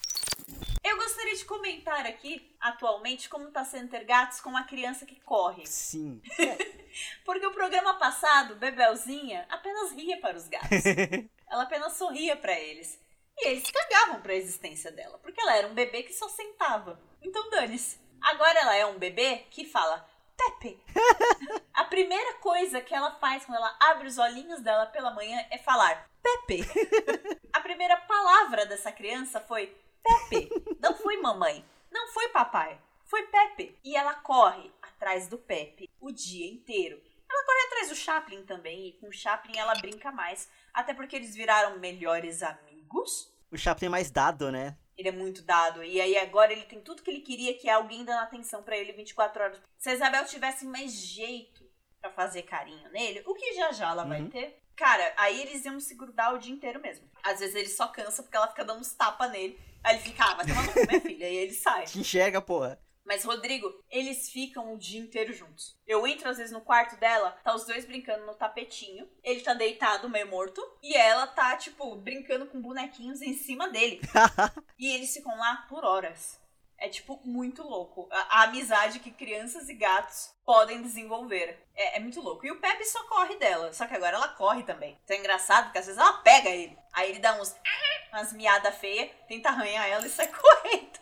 [0.91, 5.21] Eu gostaria de comentar aqui, atualmente, como tá sendo ter gatos com uma criança que
[5.21, 5.65] corre.
[5.65, 6.21] Sim.
[7.25, 10.83] Porque o programa passado, Bebelzinha apenas ria para os gatos.
[11.49, 13.01] Ela apenas sorria para eles.
[13.39, 17.01] E eles cagavam pra existência dela, porque ela era um bebê que só sentava.
[17.23, 17.99] Então dane-se.
[18.21, 20.81] Agora ela é um bebê que fala Pepe.
[21.75, 25.59] A primeira coisa que ela faz quando ela abre os olhinhos dela pela manhã é
[25.59, 26.63] falar Pepe.
[27.53, 30.51] A primeira palavra dessa criança foi Pepe.
[30.81, 33.79] Não foi mamãe, não foi papai, foi Pepe.
[33.85, 37.01] E ela corre atrás do Pepe o dia inteiro.
[37.29, 41.15] Ela corre atrás do Chaplin também, e com o Chaplin ela brinca mais, até porque
[41.17, 43.33] eles viraram melhores amigos.
[43.51, 44.77] O Chaplin é mais dado, né?
[44.97, 45.83] Ele é muito dado.
[45.83, 48.77] E aí agora ele tem tudo que ele queria, que é alguém dando atenção para
[48.77, 49.63] ele 24 horas.
[49.79, 51.65] Se a Isabel tivesse mais jeito
[52.01, 54.31] para fazer carinho nele, o que já já ela vai Uhum.
[54.31, 54.61] ter?
[54.81, 57.07] Cara, aí eles iam se grudar o dia inteiro mesmo.
[57.23, 59.61] Às vezes ele só cansa porque ela fica dando uns tapas nele.
[59.85, 61.25] Aí ele fica, ah, vai tomar no cu, minha filha.
[61.25, 61.85] E aí ele sai.
[61.85, 62.83] Te enxerga, porra.
[63.05, 65.77] Mas, Rodrigo, eles ficam o dia inteiro juntos.
[65.87, 69.07] Eu entro às vezes no quarto dela, tá os dois brincando no tapetinho.
[69.23, 70.63] Ele tá deitado, meio morto.
[70.83, 74.01] E ela tá, tipo, brincando com bonequinhos em cima dele.
[74.79, 76.40] e eles ficam lá por horas.
[76.81, 78.09] É, tipo, muito louco.
[78.11, 81.63] A, a amizade que crianças e gatos podem desenvolver.
[81.77, 82.47] É, é muito louco.
[82.47, 83.71] E o Pepe só corre dela.
[83.75, 84.99] Só que agora ela corre também.
[85.05, 86.77] Então é engraçado, porque às vezes ela pega ele.
[86.93, 87.55] Aí ele dá uns...
[88.11, 90.99] Umas miadas feias, tenta arranhar ela e sai correndo.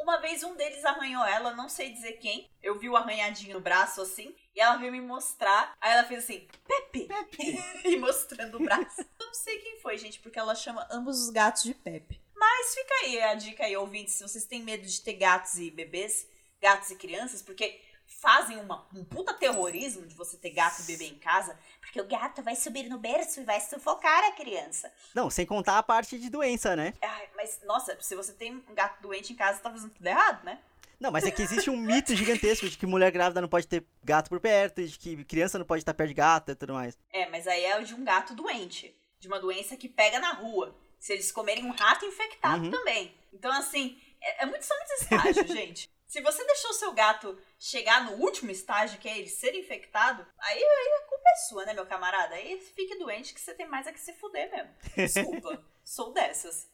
[0.00, 2.50] Uma vez um deles arranhou ela, não sei dizer quem.
[2.62, 5.76] Eu vi o arranhadinho no braço assim, e ela veio me mostrar.
[5.80, 7.06] Aí ela fez assim, Pepe!
[7.84, 9.04] e mostrando o braço.
[9.20, 12.19] Não sei quem foi, gente, porque ela chama ambos os gatos de Pepe.
[12.40, 15.70] Mas fica aí a dica aí, ouvintes, se vocês têm medo de ter gatos e
[15.70, 16.26] bebês,
[16.58, 21.04] gatos e crianças, porque fazem uma, um puta terrorismo de você ter gato e bebê
[21.04, 24.90] em casa, porque o gato vai subir no berço e vai sufocar a criança.
[25.14, 26.94] Não, sem contar a parte de doença, né?
[27.02, 30.42] Ai, mas, nossa, se você tem um gato doente em casa, tá fazendo tudo errado,
[30.42, 30.58] né?
[30.98, 33.84] Não, mas é que existe um mito gigantesco de que mulher grávida não pode ter
[34.02, 36.98] gato por perto, de que criança não pode estar perto de gato e tudo mais.
[37.10, 38.94] É, mas aí é o de um gato doente.
[39.18, 40.74] De uma doença que pega na rua.
[41.00, 42.70] Se eles comerem um rato infectado Uhum.
[42.70, 43.12] também.
[43.32, 45.90] Então, assim, é, é muito só muito estágio, gente.
[46.06, 50.58] Se você deixou seu gato chegar no último estágio, que é ele ser infectado, aí,
[50.58, 52.34] aí a culpa é sua, né, meu camarada?
[52.34, 54.70] Aí fique doente que você tem mais a que se fuder mesmo.
[54.96, 56.68] Desculpa, sou dessas.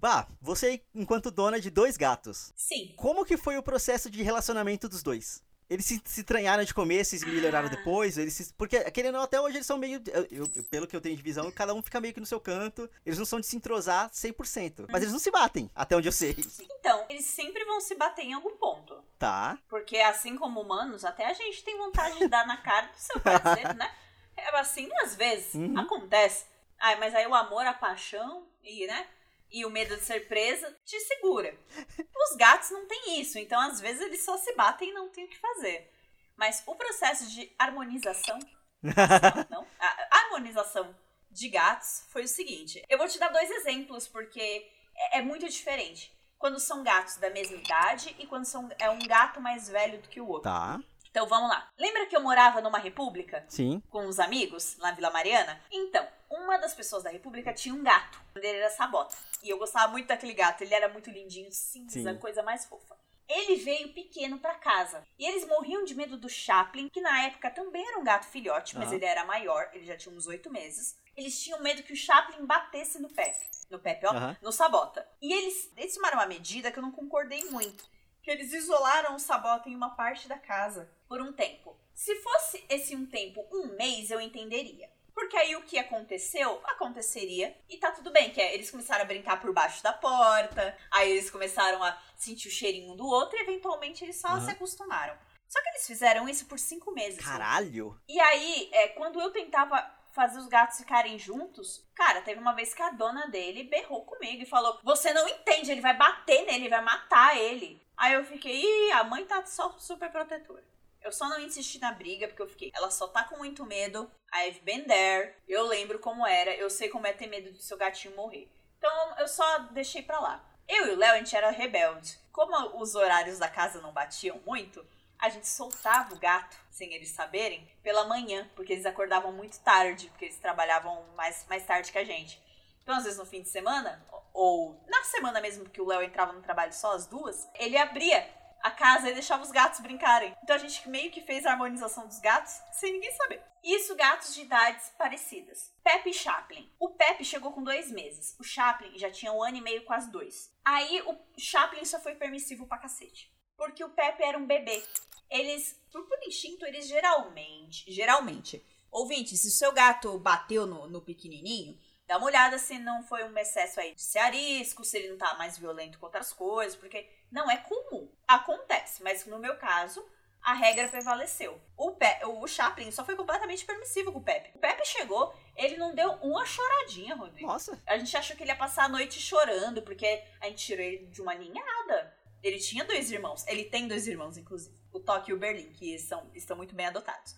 [0.00, 2.92] Bah, você enquanto dona de dois gatos, Sim.
[2.96, 5.42] como que foi o processo de relacionamento dos dois?
[5.74, 7.70] Eles se, se estranharam de começo e se melhoraram Ah.
[7.70, 8.16] depois?
[8.16, 10.00] Eles se- porque, querendo ou não, até hoje eles são meio.
[10.12, 12.40] eu- eu- pelo que eu tenho de visão, cada um fica meio que no seu
[12.40, 12.88] canto.
[13.04, 14.86] Eles não são de se entrosar 100%.
[14.90, 16.36] Mas eles não se batem, até onde eu sei.
[16.60, 19.02] Então, eles sempre vão se bater em algum ponto.
[19.18, 19.58] Tá.
[19.68, 23.18] Porque assim como humanos, até a gente tem vontade de dar na cara do seu
[23.20, 23.90] parceiro, né?
[24.36, 25.78] É assim, às vezes, Uhum.
[25.78, 26.44] acontece.
[26.78, 29.06] Ai, mas aí o amor, a paixão e, né?
[29.54, 31.56] E o medo de ser presa te segura.
[31.96, 35.26] Os gatos não têm isso, então às vezes eles só se batem e não tem
[35.26, 35.92] o que fazer.
[36.36, 38.36] Mas o processo de harmonização.
[38.82, 40.92] não, não, a harmonização
[41.30, 42.84] de gatos foi o seguinte.
[42.88, 46.12] Eu vou te dar dois exemplos, porque é, é muito diferente.
[46.36, 50.08] Quando são gatos da mesma idade e quando são, é um gato mais velho do
[50.08, 50.50] que o outro.
[50.50, 50.80] Tá.
[51.14, 51.70] Então vamos lá.
[51.78, 53.80] Lembra que eu morava numa república Sim.
[53.88, 55.62] com os amigos lá na Vila Mariana?
[55.70, 58.20] Então, uma das pessoas da república tinha um gato.
[58.34, 59.14] O dele era Sabota.
[59.40, 60.62] E eu gostava muito daquele gato.
[60.62, 62.18] Ele era muito lindinho, cinza, Sim.
[62.18, 62.96] coisa mais fofa.
[63.28, 65.06] Ele veio pequeno pra casa.
[65.16, 68.76] E eles morriam de medo do Chaplin, que na época também era um gato filhote,
[68.76, 70.98] mas ele era maior, ele já tinha uns oito meses.
[71.16, 73.46] Eles tinham medo que o Chaplin batesse no Pepe.
[73.70, 74.10] No Pepe, ó.
[74.10, 74.36] Aham.
[74.42, 75.08] No Sabota.
[75.22, 77.84] E eles, eles tomaram uma medida que eu não concordei muito.
[78.20, 81.76] Que eles isolaram o Sabota em uma parte da casa por um tempo.
[81.92, 84.88] Se fosse esse um tempo, um mês, eu entenderia.
[85.14, 89.06] Porque aí o que aconteceu, aconteceria e tá tudo bem, que é, eles começaram a
[89.06, 93.38] brincar por baixo da porta, aí eles começaram a sentir o cheirinho um do outro
[93.38, 94.40] e eventualmente eles só Aham.
[94.40, 95.16] se acostumaram.
[95.48, 97.24] Só que eles fizeram isso por cinco meses.
[97.24, 97.96] Caralho.
[98.08, 102.74] E aí, é, quando eu tentava fazer os gatos ficarem juntos, cara, teve uma vez
[102.74, 106.68] que a dona dele berrou comigo e falou: Você não entende, ele vai bater nele,
[106.68, 107.80] vai matar ele.
[107.96, 110.64] Aí eu fiquei, ih, a mãe tá só super protetora.
[111.04, 114.10] Eu só não insisti na briga, porque eu fiquei, ela só tá com muito medo.
[114.34, 115.34] I've been there.
[115.46, 118.50] Eu lembro como era, eu sei como é ter medo do seu gatinho morrer.
[118.78, 120.42] Então eu só deixei pra lá.
[120.66, 122.18] Eu e o Léo, a gente era rebelde.
[122.32, 124.84] Como os horários da casa não batiam muito,
[125.18, 130.08] a gente soltava o gato, sem eles saberem, pela manhã, porque eles acordavam muito tarde,
[130.08, 132.42] porque eles trabalhavam mais, mais tarde que a gente.
[132.82, 136.32] Então, às vezes no fim de semana, ou na semana mesmo que o Léo entrava
[136.32, 138.26] no trabalho só as duas, ele abria
[138.64, 140.34] a casa e deixava os gatos brincarem.
[140.42, 143.42] Então a gente meio que fez a harmonização dos gatos sem ninguém saber.
[143.62, 145.70] Isso gatos de idades parecidas.
[145.82, 146.66] Pepe e Chaplin.
[146.80, 148.34] O Pepe chegou com dois meses.
[148.40, 150.50] O Chaplin já tinha um ano e meio, quase dois.
[150.64, 153.30] Aí o Chaplin só foi permissivo pra cacete.
[153.54, 154.82] Porque o Pepe era um bebê.
[155.30, 161.02] Eles, por, por instinto, eles geralmente, geralmente, ouvinte, se o seu gato bateu no, no
[161.02, 165.08] pequenininho, Dá uma olhada se não foi um excesso aí de ser arisco, se ele
[165.08, 168.10] não tá mais violento com outras coisas, porque não é comum.
[168.28, 170.04] Acontece, mas no meu caso,
[170.44, 171.58] a regra prevaleceu.
[171.76, 174.50] O, Pe o Chaplin só foi completamente permissivo com o Pepe.
[174.54, 177.48] O Pepe chegou, ele não deu uma choradinha, Rodrigo.
[177.48, 177.82] Nossa.
[177.86, 181.06] A gente achou que ele ia passar a noite chorando, porque a gente tirou ele
[181.06, 182.14] de uma ninhada.
[182.42, 183.46] Ele tinha dois irmãos.
[183.46, 184.76] Ele tem dois irmãos, inclusive.
[184.92, 187.34] O Toque e o Berlim, que são, estão muito bem adotados.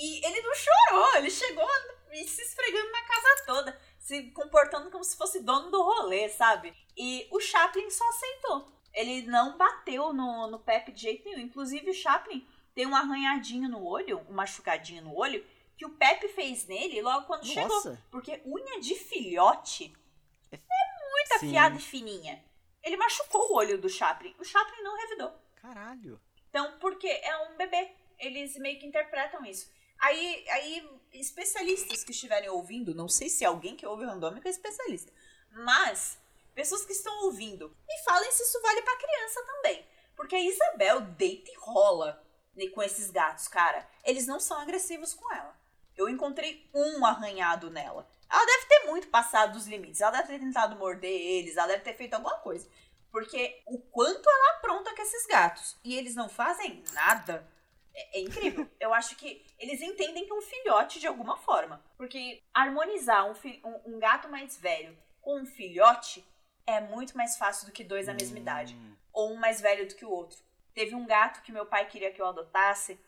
[0.00, 1.68] E ele não chorou, ele chegou
[2.26, 6.74] se esfregando na casa toda, se comportando como se fosse dono do rolê, sabe?
[6.96, 8.72] E o Chaplin só aceitou.
[8.92, 11.40] Ele não bateu no, no Pepe de jeito nenhum.
[11.40, 16.28] Inclusive, o Chaplin tem um arranhadinho no olho, um machucadinho no olho, que o Pepe
[16.28, 17.52] fez nele logo quando Nossa.
[17.52, 17.98] chegou.
[18.10, 19.94] Porque unha de filhote
[20.50, 22.42] é muito afiada e fininha.
[22.82, 24.34] Ele machucou o olho do Chaplin.
[24.38, 25.32] O Chaplin não revidou.
[25.56, 26.20] Caralho.
[26.48, 27.92] Então, porque é um bebê.
[28.18, 29.70] Eles meio que interpretam isso.
[30.00, 35.12] Aí, aí, especialistas que estiverem ouvindo, não sei se alguém que ouve randômico é especialista,
[35.50, 36.18] mas
[36.54, 39.86] pessoas que estão ouvindo, me falem se isso vale pra criança também.
[40.16, 42.22] Porque a Isabel deita e rola
[42.54, 43.88] né, com esses gatos, cara.
[44.04, 45.58] Eles não são agressivos com ela.
[45.96, 48.08] Eu encontrei um arranhado nela.
[48.30, 50.00] Ela deve ter muito passado dos limites.
[50.00, 51.56] Ela deve ter tentado morder eles.
[51.56, 52.68] Ela deve ter feito alguma coisa.
[53.10, 55.76] Porque o quanto ela apronta com esses gatos.
[55.82, 57.49] E eles não fazem nada.
[57.94, 58.68] É, é incrível.
[58.78, 61.82] Eu acho que eles entendem que é um filhote de alguma forma.
[61.96, 66.24] Porque harmonizar um, um- um gato mais velho com um filhote
[66.66, 68.96] é muito mais fácil do que dois da mesma idade Hum.
[69.12, 70.38] ou um mais velho do que o outro.
[70.72, 72.98] Teve um gato que meu pai queria que eu adotasse,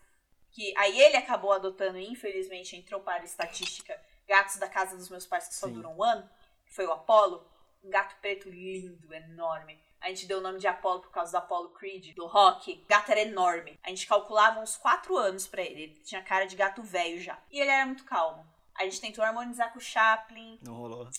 [0.51, 5.09] que aí ele acabou adotando e infelizmente entrou para a estatística gatos da casa dos
[5.09, 5.73] meus pais que só Sim.
[5.73, 6.29] duram um ano,
[6.65, 7.45] que foi o Apollo,
[7.83, 9.79] um gato preto lindo, enorme.
[10.03, 12.73] A gente deu o nome de Apollo por causa do Apollo Creed, do rock.
[12.83, 13.79] O gato era enorme.
[13.81, 15.83] A gente calculava uns 4 anos pra ele.
[15.83, 17.41] Ele tinha cara de gato velho já.
[17.49, 18.45] E ele era muito calmo.
[18.75, 21.09] A gente tentou harmonizar com o Chaplin, Não rolou.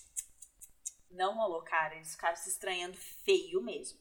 [1.11, 1.95] não rolou, cara.
[1.95, 3.99] Eles ficaram se estranhando feio mesmo.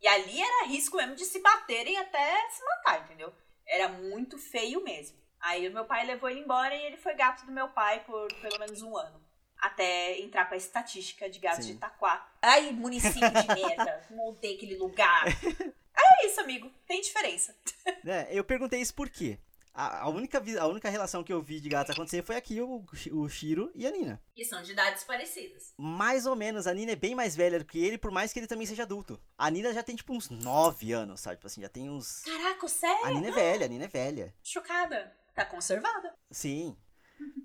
[0.00, 3.34] E ali era risco mesmo de se baterem até se matar, entendeu?
[3.66, 5.18] Era muito feio mesmo.
[5.40, 8.28] Aí o meu pai levou ele embora e ele foi gato do meu pai por
[8.40, 9.23] pelo menos um ano.
[9.64, 11.72] Até entrar pra estatística de gatos Sim.
[11.72, 12.28] de Itaquá.
[12.42, 14.06] Ai, município de merda.
[14.28, 15.24] Odeio aquele lugar.
[15.26, 16.70] É isso, amigo.
[16.86, 17.56] Tem diferença.
[18.06, 19.38] É, eu perguntei isso por quê?
[19.72, 22.84] A, a única, a única relação que eu vi de gatos acontecer foi aqui o,
[23.12, 24.22] o Shiro e a Nina.
[24.36, 25.72] E são de idades parecidas.
[25.78, 28.38] Mais ou menos, a Nina é bem mais velha do que ele, por mais que
[28.38, 29.18] ele também seja adulto.
[29.38, 31.36] A Nina já tem tipo uns 9 anos, sabe?
[31.36, 32.20] Tipo assim, já tem uns.
[32.20, 33.06] Caraca, sério?
[33.06, 34.34] A Nina é velha, a Nina é velha.
[34.42, 35.16] Chocada.
[35.34, 36.14] Tá conservada.
[36.30, 36.76] Sim.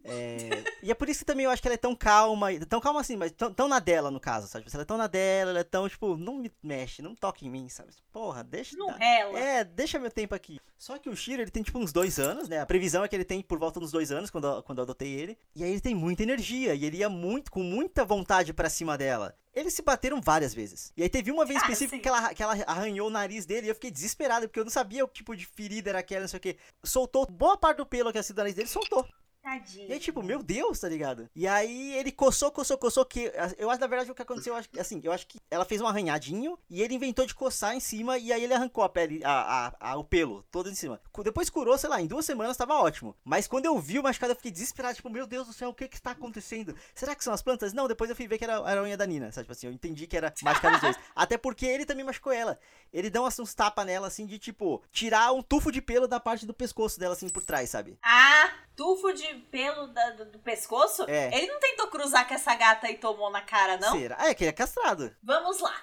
[0.04, 2.80] É, E é por isso que também eu acho que ela é tão calma, tão
[2.80, 4.66] calma assim, mas tão, tão na dela, no caso, sabe?
[4.66, 7.46] Tipo, Ela é tão na dela, ela é tão, tipo, não me mexe, não toca
[7.46, 7.92] em mim, sabe?
[8.12, 8.76] Porra, deixa.
[8.78, 9.38] Não dá- rela.
[9.40, 10.60] É, deixa meu tempo aqui.
[10.78, 12.60] Só que o Shiro, ele tem tipo uns dois anos, né?
[12.62, 14.84] A previsão é que ele tem por volta dos dois anos, quando, eu- quando eu
[14.84, 15.38] adotei ele.
[15.56, 18.98] E aí ele tem muita energia, e ele ia muito, com muita vontade pra cima
[18.98, 19.36] dela.
[19.54, 20.94] Eles se bateram várias vezes.
[20.96, 22.02] E aí teve uma vez Ah, específica sim.
[22.02, 24.72] que ela, que ela arranhou o nariz dele e eu fiquei desesperado, porque eu não
[24.72, 26.58] sabia o tipo de ferida era aquela, não sei o que.
[26.84, 29.06] Soltou boa parte do pelo que ia sido do nariz dele, soltou.
[29.42, 29.92] Tadinho.
[29.92, 31.30] E tipo, meu Deus, tá ligado?
[31.36, 34.58] E aí ele coçou, coçou, coçou, que eu acho, na verdade, o que aconteceu, eu
[34.60, 37.74] acho, que, assim, eu acho que ela fez um arranhadinho e ele inventou de coçar
[37.74, 40.76] em cima e aí ele arrancou a pele, a, a- a- o pelo todo em
[40.76, 41.00] cima.
[41.24, 43.16] Depois curou, sei lá, em duas semanas tava ótimo.
[43.24, 45.74] Mas quando eu vi o machucado, eu fiquei desesperado, tipo, meu Deus do céu, o
[45.74, 46.76] que que está acontecendo?
[46.94, 47.72] Será que são as plantas?
[47.74, 49.46] Não, depois eu fui ver que era, era a unha da Nina, sabe?
[49.46, 50.98] Tipo assim, eu entendi que era machucado os dois.
[51.16, 52.60] Até porque ele também machucou ela.
[52.92, 56.20] Ele dá uns, uns tapas nela, assim, de tipo, tirar um tufo de pelo da
[56.20, 57.98] parte do pescoço dela, assim, por trás, sabe?
[58.04, 61.04] Ah, tufo de pelo da- do, do pescoço?
[61.10, 61.36] É.
[61.38, 63.92] Ele não tentou cruzar com essa gata e tomou na cara, não?
[63.92, 64.16] Será?
[64.18, 65.14] Ah, é que ele é castrado.
[65.22, 65.76] Vamos lá.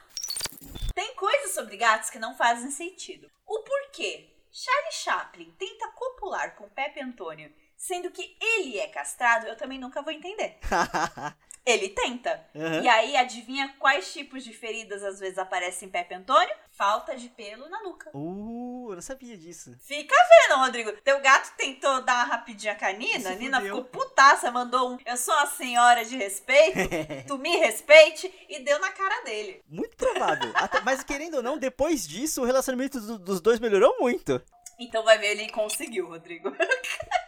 [0.95, 3.31] Tem coisas sobre gatos que não fazem sentido.
[3.47, 9.57] O porquê Charlie Chaplin tenta copular com Pepe Antônio, sendo que ele é castrado, eu
[9.59, 10.59] também nunca vou entender.
[11.67, 12.41] Ele tenta.
[12.55, 12.81] Aham.
[12.83, 16.55] E aí, adivinha quais tipos de feridas às vezes aparecem em Pepe Antônio?
[16.71, 18.11] Falta de pelo na nuca.
[18.15, 19.75] Uh, eu não sabia disso.
[19.83, 20.15] Fica
[20.49, 20.93] vendo, Rodrigo.
[21.03, 23.31] Teu gato tentou dar uma rapidinha com a Nina.
[23.31, 23.77] A Nina fudeu.
[23.77, 24.99] ficou putaça, mandou um.
[25.05, 26.79] Eu sou uma senhora de respeito.
[27.27, 28.33] tu me respeite.
[28.49, 29.61] E deu na cara dele.
[29.69, 30.53] Muito provável.
[30.55, 34.41] Até- mas querendo ou não, depois disso, o relacionamento do- dos dois melhorou muito.
[34.79, 36.55] Então vai ver, ele conseguiu, Rodrigo.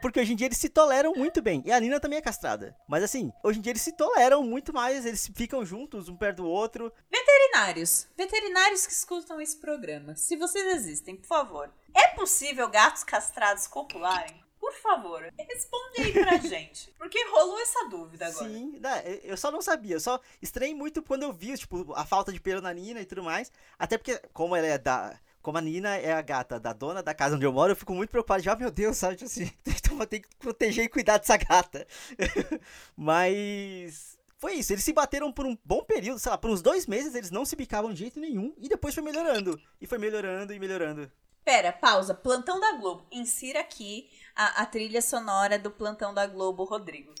[0.00, 1.62] Porque hoje em dia eles se toleram muito bem.
[1.64, 2.76] E a Nina também é castrada.
[2.88, 5.04] Mas assim, hoje em dia eles se toleram muito mais.
[5.06, 6.92] Eles ficam juntos, um perto do outro.
[7.10, 8.06] Veterinários.
[8.16, 10.14] Veterinários que escutam esse programa.
[10.16, 11.70] Se vocês existem, por favor.
[11.94, 14.40] É possível gatos castrados copularem?
[14.60, 16.94] Por favor, responde aí pra gente.
[16.98, 18.48] Porque rolou essa dúvida agora.
[18.48, 18.78] Sim,
[19.24, 19.96] eu só não sabia.
[19.96, 23.06] Eu só estranhei muito quando eu vi, tipo, a falta de pelo na Nina e
[23.06, 23.50] tudo mais.
[23.78, 25.18] Até porque, como ela é da.
[25.42, 27.94] Como a Nina é a gata da dona da casa onde eu moro, eu fico
[27.94, 28.42] muito preocupado.
[28.42, 29.16] Já, meu Deus, sabe?
[29.16, 29.50] Tipo assim,
[30.06, 31.86] tem vou ter que proteger e cuidar dessa gata.
[32.96, 36.86] Mas foi isso, eles se bateram por um bom período, sei lá, por uns dois
[36.86, 39.60] meses eles não se bicavam de jeito nenhum e depois foi melhorando.
[39.80, 41.10] E foi melhorando e melhorando.
[41.44, 42.14] Pera, pausa.
[42.14, 43.06] Plantão da Globo.
[43.10, 47.12] Insira aqui a, a trilha sonora do Plantão da Globo, Rodrigo.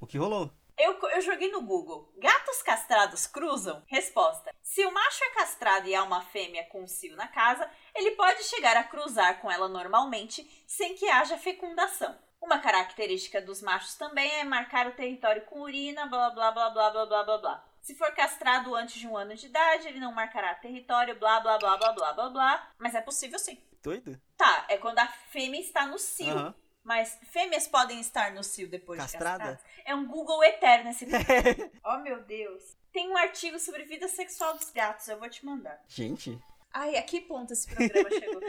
[0.00, 0.50] O que rolou?
[0.82, 2.12] Eu, eu joguei no Google.
[2.18, 3.84] Gatos castrados cruzam?
[3.86, 4.52] Resposta.
[4.60, 8.10] Se o macho é castrado e há uma fêmea com um cio na casa, ele
[8.16, 12.18] pode chegar a cruzar com ela normalmente sem que haja fecundação.
[12.40, 16.90] Uma característica dos machos também é marcar o território com urina, blá blá blá blá
[16.90, 17.64] blá blá blá blá.
[17.80, 21.58] Se for castrado antes de um ano de idade, ele não marcará território, blá blá
[21.58, 22.70] blá blá blá blá blá.
[22.76, 23.56] Mas é possível sim.
[23.80, 24.20] Doido?
[24.36, 26.36] Tá, é quando a fêmea está no cio.
[26.36, 26.54] Aham.
[26.84, 29.44] Mas fêmeas podem estar no cio depois Castrada?
[29.44, 29.82] de castradas?
[29.84, 31.06] É um Google eterno esse
[31.84, 32.62] Oh, meu Deus.
[32.92, 35.80] Tem um artigo sobre vida sexual dos gatos, eu vou te mandar.
[35.88, 36.38] Gente,
[36.74, 38.40] Ai, a que ponto esse programa chegou?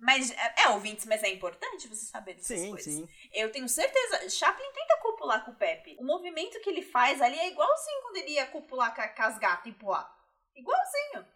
[0.00, 2.92] mas, é, é, ouvintes, mas é importante você saber dessas sim, coisas.
[2.94, 3.08] sim.
[3.32, 4.28] Eu tenho certeza.
[4.30, 5.96] Chaplin tenta copular com o Pepe.
[5.98, 9.22] O movimento que ele faz ali é igualzinho quando ele ia copular com, a- com
[9.22, 10.12] as gatas e poar.
[10.54, 11.26] Igualzinho.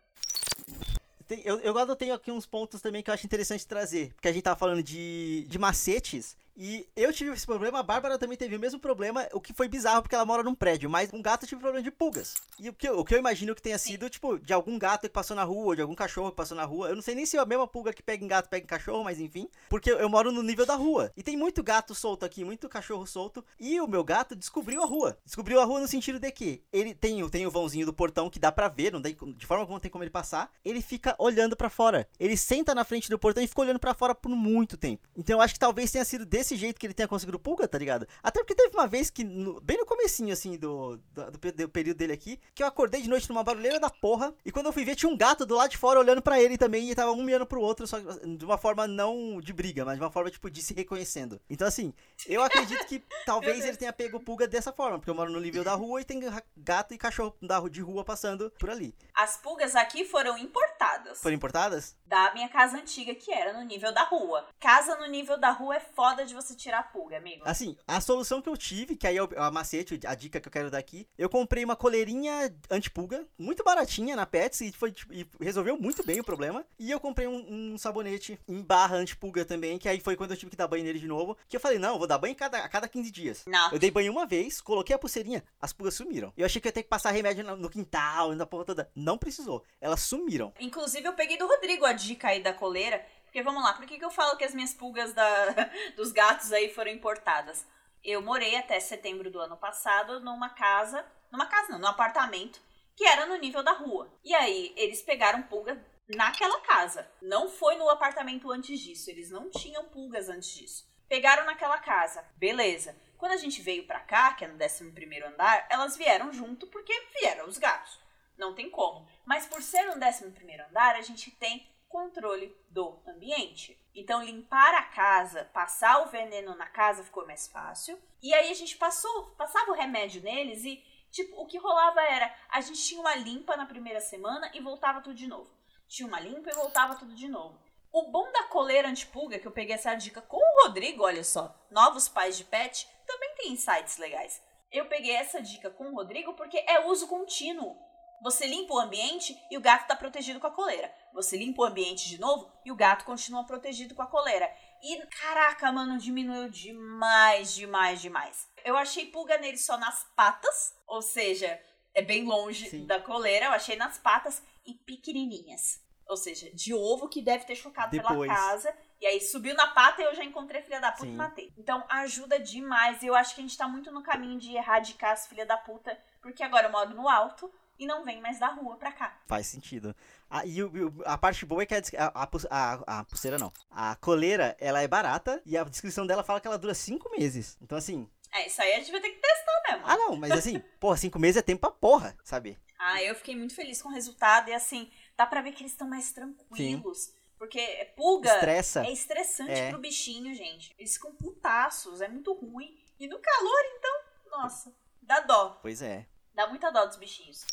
[1.44, 4.12] Eu, eu agora tenho aqui uns pontos também que eu acho interessante trazer.
[4.14, 6.36] Porque a gente tava falando de, de macetes.
[6.56, 9.68] E eu tive esse problema, a Bárbara também teve o mesmo problema, o que foi
[9.68, 10.90] bizarro porque ela mora num prédio.
[10.90, 12.34] Mas um gato tive problema de pulgas.
[12.58, 15.02] E o que, eu- o que eu imagino que tenha sido, tipo, de algum gato
[15.02, 16.88] que passou na rua, ou de algum cachorro que passou na rua.
[16.88, 18.66] Eu não sei nem se é a mesma pulga que pega em gato pega em
[18.68, 19.48] cachorro, mas enfim.
[19.68, 21.10] Porque eu moro no nível da rua.
[21.16, 23.44] E tem muito gato solto aqui, muito cachorro solto.
[23.58, 25.16] E o meu gato descobriu a rua.
[25.24, 28.28] Descobriu a rua no sentido de que ele tem, o- tem o vãozinho do portão
[28.28, 30.50] que dá pra ver, não tem, de forma alguma não tem como ele passar.
[30.64, 32.06] Ele fica olhando pra fora.
[32.20, 35.08] Ele senta na frente do portão e fica olhando pra fora por muito tempo.
[35.16, 37.78] Então eu acho que talvez tenha sido desse jeito que ele tenha conseguido pulga, tá
[37.78, 38.06] ligado?
[38.22, 41.68] Até porque teve uma vez que, no- bem no comecinho, assim, do, do, do do
[41.68, 44.34] período dele aqui, que eu acordei de noite numa barulheira da porra.
[44.44, 46.56] E quando eu fui ver, tinha um gato do lado de fora olhando pra ele
[46.58, 46.90] também.
[46.90, 50.02] E tava um mirando pro outro, só de uma forma não de briga, mas de
[50.02, 51.40] uma forma, tipo, de se reconhecendo.
[51.50, 51.92] Então, assim,
[52.26, 55.62] eu acredito que talvez ele tenha pego pulga dessa forma, porque eu moro no nível
[55.64, 56.20] da rua e tem
[56.56, 57.34] gato e cachorro
[57.70, 58.94] de rua passando por ali.
[59.14, 61.20] As pulgas aqui foram importadas.
[61.20, 61.96] Foram importadas?
[62.06, 64.46] Da minha casa antiga, que era no nível da rua.
[64.60, 67.42] Casa no nível da rua é foda de você tirar a pulga, amigo.
[67.44, 70.48] Assim, a solução que eu tive, que aí é o- a macete, a dica que
[70.48, 74.92] eu quero dar aqui, eu comprei uma coleirinha antipulga, muito baratinha na Pets, e, foi,
[74.92, 76.64] tipo, e resolveu muito bem o problema.
[76.78, 80.36] E eu comprei um, um sabonete em barra antipulga também, que aí foi quando eu
[80.36, 82.34] tive que dar banho nele de novo, que eu falei, não, eu vou dar banho
[82.34, 83.44] cada, a cada 15 dias.
[83.46, 83.72] Não.
[83.72, 86.32] Eu dei banho uma vez, coloquei a pulseirinha, as pulgas sumiram.
[86.36, 88.90] Eu achei que eu ia ter que passar remédio no, no quintal, na porra toda.
[88.94, 89.62] Não precisou.
[89.80, 90.52] Elas sumiram.
[90.60, 93.04] Inclusive, eu peguei do Rodrigo a dica aí da coleira.
[93.32, 95.46] Porque vamos lá, por que, que eu falo que as minhas pulgas da,
[95.96, 97.66] dos gatos aí foram importadas?
[98.04, 101.02] Eu morei até setembro do ano passado numa casa.
[101.30, 102.60] Numa casa não, num apartamento
[102.94, 104.12] que era no nível da rua.
[104.22, 105.82] E aí, eles pegaram pulga
[106.14, 107.10] naquela casa.
[107.22, 109.08] Não foi no apartamento antes disso.
[109.08, 110.86] Eles não tinham pulgas antes disso.
[111.08, 112.22] Pegaram naquela casa.
[112.36, 112.94] Beleza.
[113.16, 116.92] Quando a gente veio pra cá, que é no 11 andar, elas vieram junto porque
[117.18, 117.98] vieram os gatos.
[118.36, 119.08] Não tem como.
[119.24, 120.34] Mas por ser no 11
[120.68, 123.78] andar, a gente tem controle do ambiente.
[123.94, 128.00] Então, limpar a casa, passar o veneno na casa ficou mais fácil.
[128.22, 132.34] E aí a gente passou, passava o remédio neles e, tipo, o que rolava era,
[132.48, 135.52] a gente tinha uma limpa na primeira semana e voltava tudo de novo.
[135.86, 137.60] Tinha uma limpa e voltava tudo de novo.
[137.92, 141.54] O bom da coleira antipulga, que eu peguei essa dica com o Rodrigo, olha só,
[141.70, 144.42] novos pais de pet, também tem insights legais.
[144.70, 147.76] Eu peguei essa dica com o Rodrigo porque é uso contínuo.
[148.22, 150.92] Você limpa o ambiente e o gato está protegido com a coleira.
[151.12, 154.48] Você limpa o ambiente de novo e o gato continua protegido com a coleira.
[154.80, 158.48] E caraca, mano, diminuiu demais, demais, demais.
[158.64, 161.60] Eu achei pulga nele só nas patas, ou seja,
[161.94, 162.86] é bem longe Sim.
[162.86, 163.46] da coleira.
[163.46, 165.82] Eu achei nas patas e pequenininhas.
[166.06, 168.30] Ou seja, de ovo que deve ter chocado pela Depois.
[168.30, 168.76] casa.
[169.00, 171.14] E aí subiu na pata e eu já encontrei filha da puta Sim.
[171.14, 171.52] e matei.
[171.58, 173.02] Então ajuda demais.
[173.02, 175.56] E eu acho que a gente tá muito no caminho de erradicar as filha da
[175.56, 175.98] puta.
[176.20, 177.52] Porque agora eu moro no alto
[177.82, 179.18] e não vem mais da rua pra cá.
[179.26, 179.94] Faz sentido.
[180.30, 183.52] Ah, e o- a parte boa é que a, a, a, a- a pulseira não.
[183.70, 187.56] A coleira, ela é barata e a descrição dela fala que ela dura cinco meses.
[187.60, 188.08] Então, assim.
[188.32, 189.84] É, isso aí a gente vai ter que testar mesmo.
[189.86, 192.58] Ah, não, mas assim, porra, cinco meses é tempo pra porra, sabe?
[192.78, 194.48] Ah, eu fiquei muito feliz com o resultado.
[194.48, 197.12] E assim, dá pra ver que eles estão mais tranquilos.
[197.38, 198.86] Porque pulga Estressa.
[198.86, 199.68] é estressante É.
[199.70, 200.72] pro bichinho, gente.
[200.78, 202.78] Eles ficam putaços, é muito ruim.
[203.00, 204.00] E no calor, então,
[204.38, 204.72] nossa,
[205.02, 205.58] dá dó.
[205.60, 206.06] Pois é.
[206.34, 207.44] Dá muita dó dos bichinhos.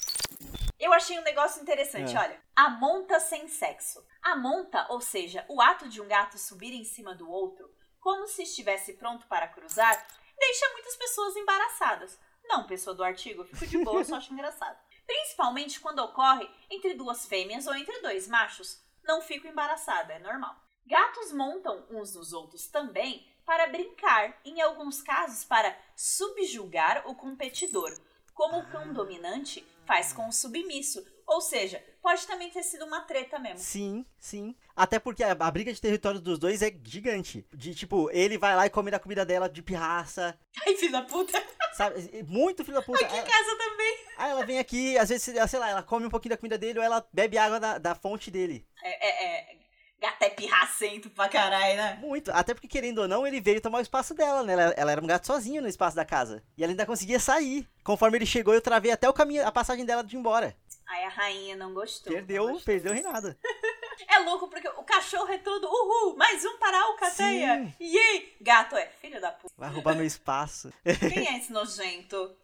[0.80, 2.20] Eu achei um negócio interessante, É.
[2.20, 2.42] olha.
[2.56, 4.06] A monta sem sexo.
[4.22, 7.70] A monta, ou seja, o ato de um gato subir em cima do outro,
[8.00, 10.08] como se estivesse pronto para cruzar,
[10.38, 12.18] deixa muitas pessoas embaraçadas.
[12.46, 14.78] Não, pessoa do artigo, eu fico de boa, só acho engraçado.
[15.06, 18.82] Principalmente quando ocorre entre duas fêmeas ou entre dois machos.
[19.04, 20.56] Não fico embaraçada, é normal.
[20.86, 27.92] Gatos montam uns nos outros também para brincar, em alguns casos para subjugar o competidor,
[28.34, 31.04] como o cão dominante faz com o submisso.
[31.26, 33.58] Ou seja, pode também ter sido uma treta mesmo.
[33.58, 34.56] Sim, sim.
[34.76, 37.44] Até porque a, a, briga de território dos dois é gigante.
[37.52, 40.40] De tipo, ele vai lá e come da comida dela de pirraça.
[40.64, 41.44] Ai, filho da puta.
[41.74, 42.24] Sabe?
[42.28, 43.04] Muito filho da puta.
[43.04, 43.98] Aqui em casa também.
[44.18, 46.78] Aí ela vem aqui, às vezes, sei lá, ela come um pouquinho da comida dele
[46.78, 48.68] ou ela bebe água da, da fonte dele.
[48.84, 49.59] É, é, é.
[50.02, 52.00] Gato é pirracento pra caralho, né?
[52.02, 52.32] Muito.
[52.32, 54.54] Até porque, querendo ou não, ele veio tomar o espaço dela, né?
[54.54, 56.42] Ela, ela, era um gato sozinho no espaço da casa.
[56.58, 57.68] E ela ainda conseguia sair.
[57.84, 60.56] Conforme ele chegou, eu travei até o caminho, a passagem dela de ir embora.
[60.88, 62.14] Aí a rainha não gostou.
[62.14, 62.66] Perdeu, não gostou.
[62.66, 63.36] perdeu o reinado.
[64.08, 67.76] é louco, porque o cachorro é todo, uhul, mais um para a alcateia.
[67.80, 68.38] Yay!
[68.40, 69.54] Gato é filho da puta.
[69.58, 70.72] Vai roubar meu espaço.
[70.84, 72.36] Quem é esse nojento?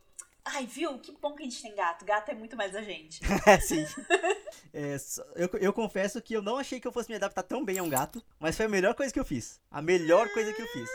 [0.46, 1.00] Ai, viu?
[1.00, 2.06] Que bom que a gente tem gato.
[2.06, 3.20] Gato é muito mais a gente.
[3.46, 3.86] É, sim.
[4.74, 4.98] É,
[5.36, 7.84] eu, eu confesso que eu não achei que eu fosse me adaptar tão bem a
[7.84, 9.60] um gato, mas foi a melhor coisa que eu fiz.
[9.72, 10.90] A melhor coisa que eu fiz.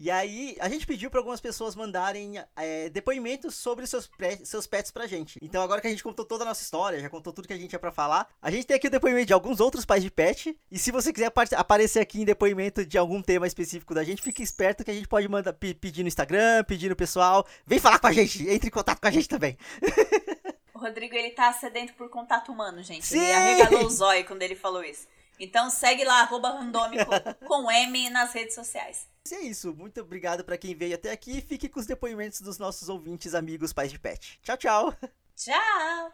[0.00, 4.08] E aí, a gente pediu para algumas pessoas mandarem é, depoimentos sobre seus,
[4.44, 5.40] seus pets pra gente.
[5.42, 7.56] Então, agora que a gente contou toda a nossa história, já contou tudo que a
[7.56, 10.10] gente tinha pra falar, a gente tem aqui o depoimento de alguns outros pais de
[10.10, 10.56] pet.
[10.70, 14.40] E se você quiser aparecer aqui em depoimento de algum tema específico da gente, fique
[14.40, 17.44] esperto que a gente pode mandar pedir no Instagram, pedir no pessoal.
[17.66, 19.58] Vem falar com a gente, entre em contato com a gente também.
[20.74, 23.04] O Rodrigo, ele tá sedento por contato humano, gente.
[23.04, 23.18] Sim!
[23.18, 25.08] Ele arregalou o zóio quando ele falou isso.
[25.38, 27.10] Então segue lá, arroba randômico
[27.46, 29.06] com M nas redes sociais.
[29.30, 31.40] É isso, muito obrigado para quem veio até aqui.
[31.40, 34.40] Fique com os depoimentos dos nossos ouvintes, amigos, pais de pet.
[34.42, 34.94] Tchau, tchau.
[35.36, 36.12] Tchau.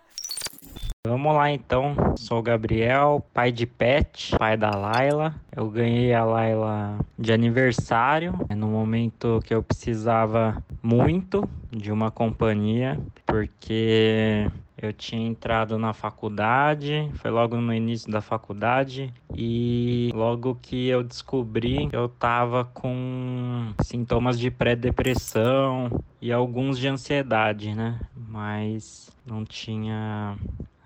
[1.07, 5.35] Vamos lá então, sou o Gabriel, pai de pet, pai da Laila.
[5.55, 12.11] Eu ganhei a Laila de aniversário, é no momento que eu precisava muito de uma
[12.11, 14.51] companhia, porque
[14.85, 21.03] eu tinha entrado na faculdade, foi logo no início da faculdade e logo que eu
[21.03, 28.01] descobri eu tava com sintomas de pré-depressão e alguns de ansiedade, né?
[28.15, 30.37] Mas não tinha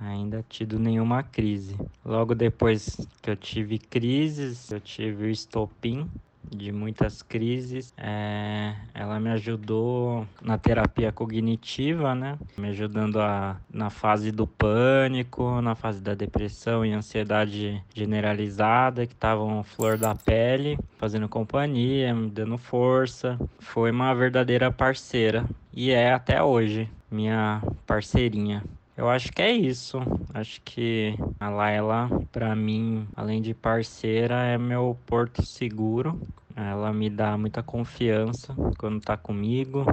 [0.01, 1.77] ainda tido nenhuma crise.
[2.05, 6.09] Logo depois que eu tive crises, eu tive o estopim
[6.51, 7.93] de muitas crises.
[7.97, 12.39] É, ela me ajudou na terapia cognitiva, né?
[12.57, 19.15] Me ajudando a, na fase do pânico, na fase da depressão e ansiedade generalizada, que
[19.15, 23.39] estavam flor da pele, fazendo companhia, me dando força.
[23.59, 28.63] Foi uma verdadeira parceira e é até hoje minha parceirinha.
[28.99, 30.01] Eu acho que é isso.
[30.35, 36.21] Acho que a Laila, para mim, além de parceira, é meu porto seguro.
[36.57, 39.87] Ela me dá muita confiança quando tá comigo,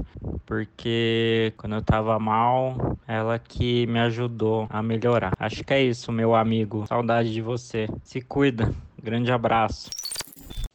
[0.43, 5.33] porque quando eu tava mal, ela que me ajudou a melhorar.
[5.37, 6.87] Acho que é isso, meu amigo.
[6.87, 7.87] Saudade de você.
[8.03, 8.73] Se cuida.
[8.99, 9.91] Grande abraço.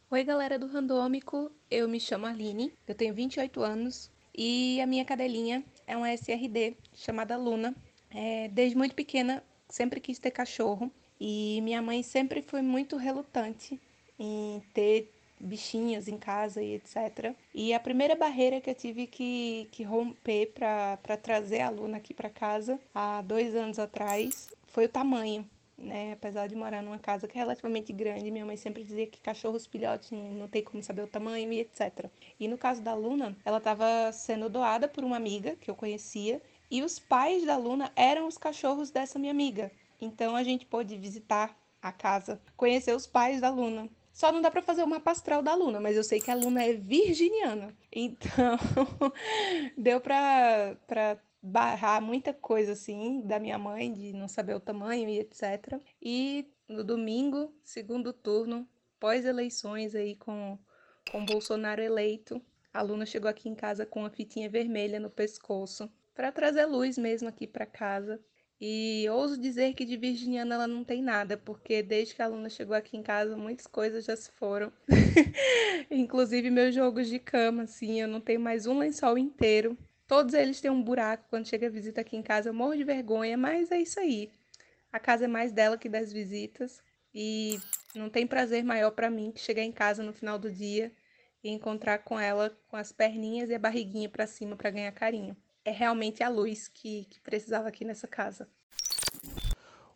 [0.08, 1.50] Oi, galera do Randômico.
[1.68, 6.76] Eu me chamo Aline, eu tenho 28 anos e a minha cadelinha é uma SRD
[6.94, 7.74] chamada Luna.
[8.12, 10.90] É, desde muito pequena, sempre quis ter cachorro
[11.20, 13.80] e minha mãe sempre foi muito relutante
[14.18, 17.34] em ter bichinhos em casa e etc.
[17.54, 22.12] E a primeira barreira que eu tive que, que romper para trazer a Luna aqui
[22.12, 25.48] para casa há dois anos atrás foi o tamanho.
[25.78, 26.12] Né?
[26.12, 29.66] Apesar de morar numa casa que é relativamente grande, minha mãe sempre dizia que cachorros
[29.66, 32.10] filhotes não tem como saber o tamanho e etc.
[32.38, 36.42] E no caso da Luna, ela estava sendo doada por uma amiga que eu conhecia
[36.70, 39.72] e os pais da Luna eram os cachorros dessa minha amiga.
[40.00, 43.88] Então a gente pôde visitar a casa, conhecer os pais da Luna.
[44.12, 46.62] Só não dá para fazer uma pastral da Luna, mas eu sei que a Luna
[46.62, 47.74] é virginiana.
[47.90, 48.58] Então,
[49.76, 55.18] deu para barrar muita coisa assim da minha mãe de não saber o tamanho e
[55.20, 55.80] etc.
[56.02, 58.68] E no domingo, segundo turno,
[58.98, 60.58] pós eleições aí com
[61.10, 62.40] com Bolsonaro eleito,
[62.72, 66.98] a Luna chegou aqui em casa com uma fitinha vermelha no pescoço para trazer luz
[66.98, 68.20] mesmo aqui para casa.
[68.60, 72.50] E ouso dizer que de virginiana ela não tem nada, porque desde que a aluna
[72.50, 74.70] chegou aqui em casa, muitas coisas já se foram.
[75.90, 79.78] Inclusive meus jogos de cama, assim, eu não tenho mais um lençol inteiro.
[80.06, 82.84] Todos eles têm um buraco quando chega a visita aqui em casa, eu morro de
[82.84, 84.30] vergonha, mas é isso aí.
[84.92, 86.82] A casa é mais dela que das visitas.
[87.14, 87.58] E
[87.94, 90.92] não tem prazer maior para mim que chegar em casa no final do dia
[91.42, 95.34] e encontrar com ela com as perninhas e a barriguinha para cima para ganhar carinho
[95.70, 98.48] é realmente a luz que, que precisava aqui nessa casa.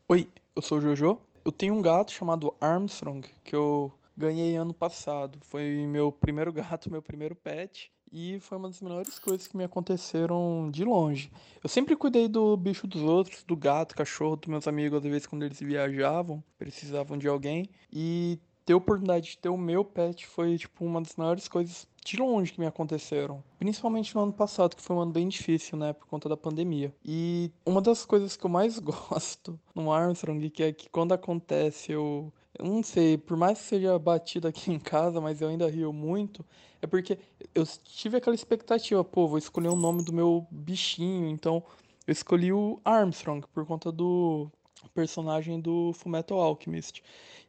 [0.09, 1.19] Oi, eu sou o Jojo.
[1.45, 5.37] Eu tenho um gato chamado Armstrong que eu ganhei ano passado.
[5.43, 7.91] Foi meu primeiro gato, meu primeiro pet.
[8.13, 11.33] e foi uma das melhores coisas que me aconteceram de longe.
[11.61, 15.27] Eu sempre cuidei do bicho dos outros, do gato, cachorro dos meus amigos, às vezes
[15.27, 20.27] quando eles viajavam, precisavam de alguém, e ter a oportunidade de ter o meu pet
[20.27, 23.43] foi tipo uma das maiores coisas de longe que me aconteceram.
[23.59, 26.95] Principalmente no ano passado, que foi um ano bem difícil, né, por conta da pandemia.
[27.05, 31.93] E uma das coisas que eu mais gosto no Armstrong, que é que quando acontece
[31.93, 35.69] eu eu não sei, por mais que seja batido aqui em casa, mas eu ainda
[35.69, 36.45] rio muito,
[36.81, 37.19] é porque
[37.55, 41.65] eu tive aquela expectativa, pô, vou escolher o nome do meu bichinho, então
[42.07, 44.49] eu escolhi o Armstrong por conta do
[44.95, 47.03] personagem do Fullmetal Alchemist.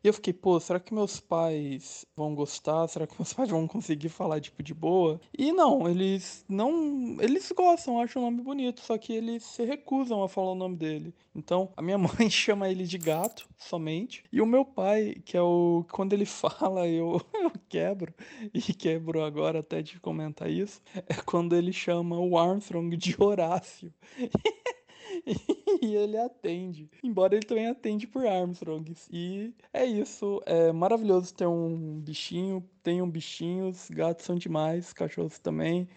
[0.04, 2.88] E eu fiquei, pô, será que meus pais vão gostar?
[2.88, 5.20] Será que meus pais vão conseguir falar, tipo, de boa?
[5.36, 7.18] E não, eles não.
[7.20, 10.76] Eles gostam, acham o nome bonito, só que eles se recusam a falar o nome
[10.76, 11.12] dele.
[11.34, 14.24] Então, a minha mãe chama ele de gato, somente.
[14.32, 15.84] E o meu pai, que é o.
[15.92, 18.14] Quando ele fala, eu, eu quebro.
[18.54, 20.82] E quebro agora até de comentar isso.
[20.94, 23.92] É quando ele chama o Armstrong de Horácio.
[25.82, 26.90] e ele atende.
[27.04, 29.08] Embora ele também atende por Armstrongs.
[29.12, 30.42] E é isso.
[30.46, 32.68] É maravilhoso ter um bichinho.
[32.84, 33.90] Tenham bichinhos.
[33.90, 34.94] Gatos são demais.
[34.94, 35.88] Cachorros também.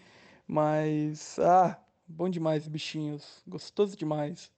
[0.46, 1.38] Mas.
[1.38, 3.42] Ah, bom demais, bichinhos.
[3.46, 4.50] Gostoso demais.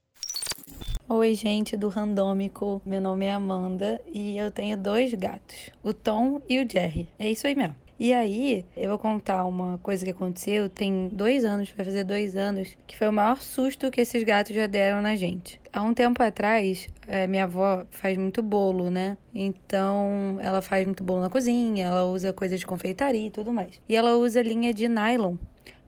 [1.08, 2.80] Oi, gente do Randômico.
[2.86, 7.08] Meu nome é Amanda e eu tenho dois gatos, o Tom e o Jerry.
[7.18, 7.74] É isso aí mesmo.
[8.01, 10.70] E aí, eu vou contar uma coisa que aconteceu.
[10.70, 14.57] Tem dois anos, vai fazer dois anos, que foi o maior susto que esses gatos
[14.57, 15.61] já deram na gente.
[15.70, 19.18] Há um tempo atrás, é, minha avó faz muito bolo, né?
[19.34, 23.78] Então, ela faz muito bolo na cozinha, ela usa coisas de confeitaria e tudo mais.
[23.86, 25.36] E ela usa linha de nylon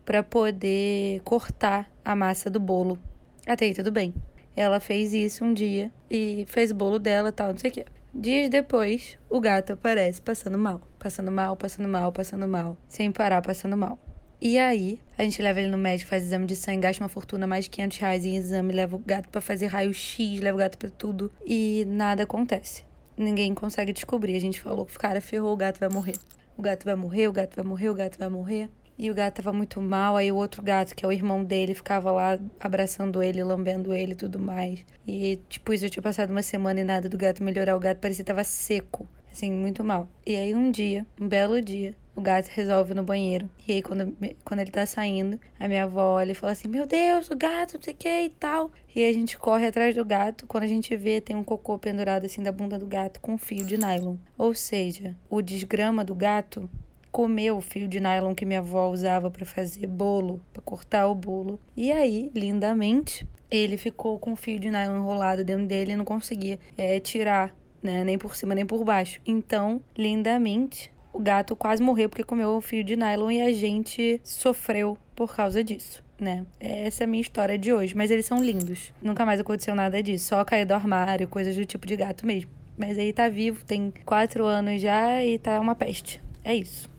[0.05, 2.99] para poder cortar a massa do bolo.
[3.47, 4.13] Até aí, tudo bem.
[4.55, 7.87] Ela fez isso um dia e fez o bolo dela tal, não sei o quê.
[8.15, 10.83] Dias depois, o gato aparece passando mal.
[10.99, 12.77] Passando mal, passando mal, passando mal.
[12.87, 13.99] Sem parar, passando mal.
[14.39, 17.47] E aí, a gente leva ele no médico, faz exame de sangue, gasta uma fortuna,
[17.47, 20.77] mais de 500 reais em exame, leva o gato para fazer raio-x, leva o gato
[20.77, 21.33] para tudo.
[21.43, 22.85] E nada acontece.
[23.17, 24.37] Ninguém consegue descobrir.
[24.37, 26.17] A gente falou que o cara ferrou, o gato vai morrer.
[26.55, 28.69] O gato vai morrer, o gato vai morrer, o gato vai morrer.
[28.99, 31.75] E o gato tava muito mal, aí o outro gato, que é o irmão dele,
[31.75, 34.85] ficava lá abraçando ele, lambendo ele e tudo mais.
[35.07, 37.77] E, tipo, isso eu tinha passado uma semana e nada do gato melhorar.
[37.77, 40.09] O gato parecia que tava seco, assim, muito mal.
[40.25, 43.49] E aí um dia, um belo dia, o gato resolve no banheiro.
[43.67, 46.87] E aí, quando, quando ele tá saindo, a minha avó olha e fala assim: Meu
[46.87, 48.71] Deus, o gato, não sei o que e tal.
[48.95, 50.47] E a gente corre atrás do gato.
[50.47, 53.39] Quando a gente vê, tem um cocô pendurado assim da bunda do gato com um
[53.39, 54.17] fio de nylon.
[54.37, 56.69] Ou seja, o desgrama do gato
[57.13, 61.15] comeu o fio de nylon que minha avó usava para fazer bolo, para cortar o
[61.15, 61.61] bolo.
[61.77, 66.07] E aí, lindamente, ele ficou com o fio de nylon enrolado dentro dele e não
[66.07, 69.21] conseguia é, tirar, né, nem por cima nem por baixo.
[69.27, 74.19] Então, lindamente, o gato quase morreu porque comeu o fio de nylon e a gente
[74.25, 76.03] sofreu por causa disso.
[76.19, 76.47] Né?
[76.59, 78.93] Essa é a minha história de hoje, mas eles são lindos.
[79.03, 82.51] Nunca mais aconteceu nada disso, só cair do armário, coisas do tipo de gato mesmo.
[82.79, 86.23] Mas aí tá vivo, tem quatro anos já e tá uma peste.
[86.45, 86.92] É isso.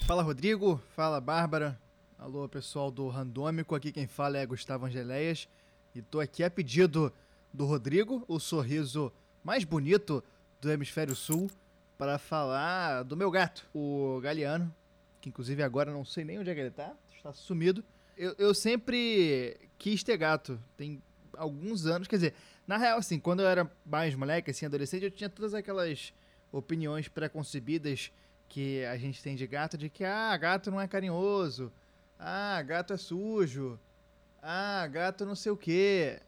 [0.00, 1.80] Fala Rodrigo, fala Bárbara.
[2.18, 5.48] Alô pessoal do Randômico, aqui quem fala é Gustavo Angeléias
[5.94, 7.12] e tô aqui a pedido
[7.52, 9.10] do Rodrigo, o sorriso
[9.42, 10.22] mais bonito
[10.60, 11.50] do hemisfério sul,
[11.96, 14.74] para falar do meu gato, o Galeano,
[15.20, 17.82] que inclusive agora não sei nem onde é que ele tá, está sumido.
[18.16, 21.02] Eu, eu sempre quis ter gato, tem
[21.36, 22.34] alguns anos, quer dizer,
[22.66, 26.12] na real assim, quando eu era mais moleque, assim, adolescente, eu tinha todas aquelas
[26.52, 28.12] opiniões preconcebidas
[28.48, 31.72] que a gente tem de gato de que ah, gato não é carinhoso,
[32.18, 33.78] ah, gato é sujo,
[34.42, 36.20] ah, gato não sei o quê.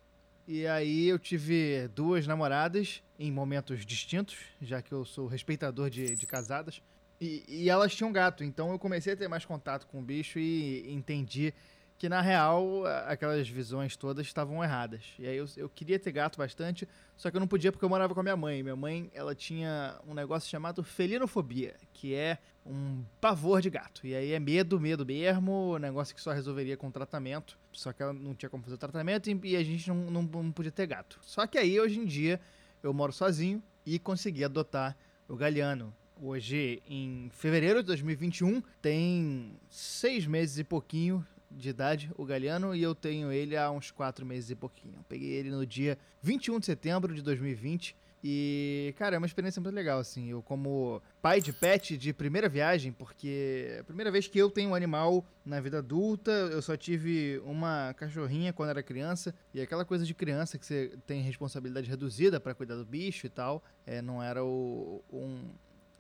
[0.49, 6.15] E aí eu tive duas namoradas em momentos distintos, já que eu sou respeitador de,
[6.15, 6.81] de casadas.
[7.21, 10.39] E, e, elas tinham gato, então eu comecei a ter mais contato com o bicho
[10.39, 11.53] e entendi
[11.99, 15.03] que na real aquelas visões todas estavam erradas.
[15.19, 16.87] E aí eu, eu, queria ter gato bastante,
[17.17, 18.63] só que eu não podia porque eu morava com a minha mãe.
[18.63, 24.07] Minha mãe, ela tinha um negócio chamado felinofobia, que é um pavor de gato.
[24.07, 27.59] E aí é medo, medo mesmo, negócio que só resolveria com tratamento.
[27.73, 30.73] Só que ela não tinha como fazer tratamento e a gente não, não, não podia
[30.73, 31.19] ter gato.
[31.23, 32.41] Só que aí, hoje em dia,
[32.83, 34.97] eu moro sozinho e consegui adotar
[35.29, 35.95] o Galeano.
[36.21, 41.27] Hoje, em fevereiro de 2021, tem seis meses e pouquinho
[41.57, 45.05] de idade, o Galeano, e eu tenho ele há uns 4 meses e pouquinho.
[45.09, 47.97] Peguei ele no dia 21 de setembro de 2020.
[48.29, 50.31] E, cara, é uma experiência muito legal, assim.
[50.31, 54.51] Eu, como pai de pet de primeira viagem, porque é a primeira vez que eu
[54.51, 59.35] tenho um animal na vida adulta, eu só tive uma cachorrinha quando era criança.
[59.55, 63.31] E aquela coisa de criança que você tem responsabilidade reduzida para cuidar do bicho e
[63.31, 65.45] tal, é, não era o, um.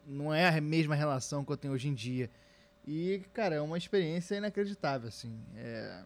[0.05, 2.29] Não é a mesma relação que eu tenho hoje em dia.
[2.87, 5.37] E, cara, é uma experiência inacreditável, assim.
[5.57, 6.03] É,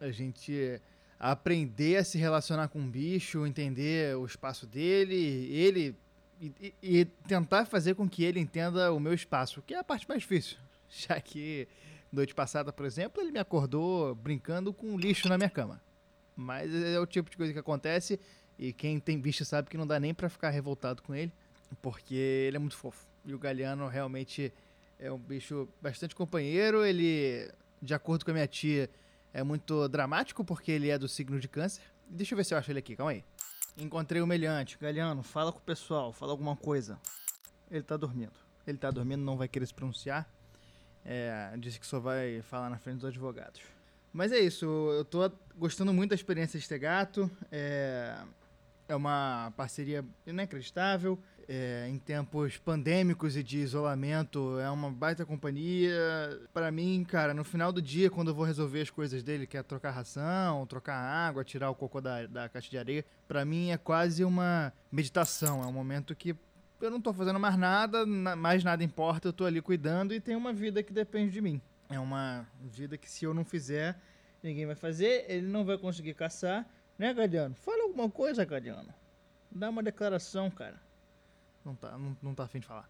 [0.00, 0.80] a gente
[1.18, 5.16] aprender a se relacionar com o bicho, entender o espaço dele,
[5.52, 5.96] ele
[6.40, 10.06] e, e, tentar fazer com que ele entenda o meu espaço, que é a parte
[10.08, 10.58] mais difícil.
[10.88, 11.66] Já que
[12.12, 15.82] noite passada, por exemplo, ele me acordou brincando com lixo na minha cama.
[16.34, 18.20] Mas é o tipo de coisa que acontece
[18.58, 21.32] e quem tem bicho sabe que não dá nem para ficar revoltado com ele,
[21.80, 23.06] porque ele é muito fofo.
[23.24, 24.52] E o Galeano realmente
[24.98, 26.84] é um bicho bastante companheiro.
[26.84, 28.90] Ele, de acordo com a minha tia,
[29.32, 31.82] é muito dramático porque ele é do signo de câncer.
[32.08, 33.24] Deixa eu ver se eu acho ele aqui, calma aí.
[33.78, 34.78] Encontrei o meliante.
[34.78, 36.98] Galeano, fala com o pessoal, fala alguma coisa.
[37.70, 38.32] Ele tá dormindo.
[38.66, 40.28] Ele tá dormindo, não vai querer se pronunciar.
[41.04, 43.60] É, disse que só vai falar na frente dos advogados.
[44.12, 47.30] Mas é isso, eu tô gostando muito da experiência de ter gato.
[47.52, 48.16] É,
[48.88, 51.18] é uma parceria inacreditável
[51.48, 55.94] é, em tempos pandêmicos e de isolamento, é uma baita companhia.
[56.52, 59.56] Para mim, cara, no final do dia, quando eu vou resolver as coisas dele, que
[59.56, 63.70] é trocar ração, trocar água, tirar o cocô da, da caixa de areia, para mim
[63.70, 65.62] é quase uma meditação.
[65.62, 66.36] É um momento que
[66.80, 70.36] eu não tô fazendo mais nada, mais nada importa, eu tô ali cuidando e tem
[70.36, 71.60] uma vida que depende de mim.
[71.88, 73.96] É uma vida que se eu não fizer,
[74.42, 76.66] ninguém vai fazer, ele não vai conseguir caçar.
[76.98, 77.54] Né, Gadiano?
[77.54, 78.88] Fala alguma coisa, Gadiano.
[79.50, 80.85] Dá uma declaração, cara
[81.66, 82.88] não tá, não, não tá afim de falar.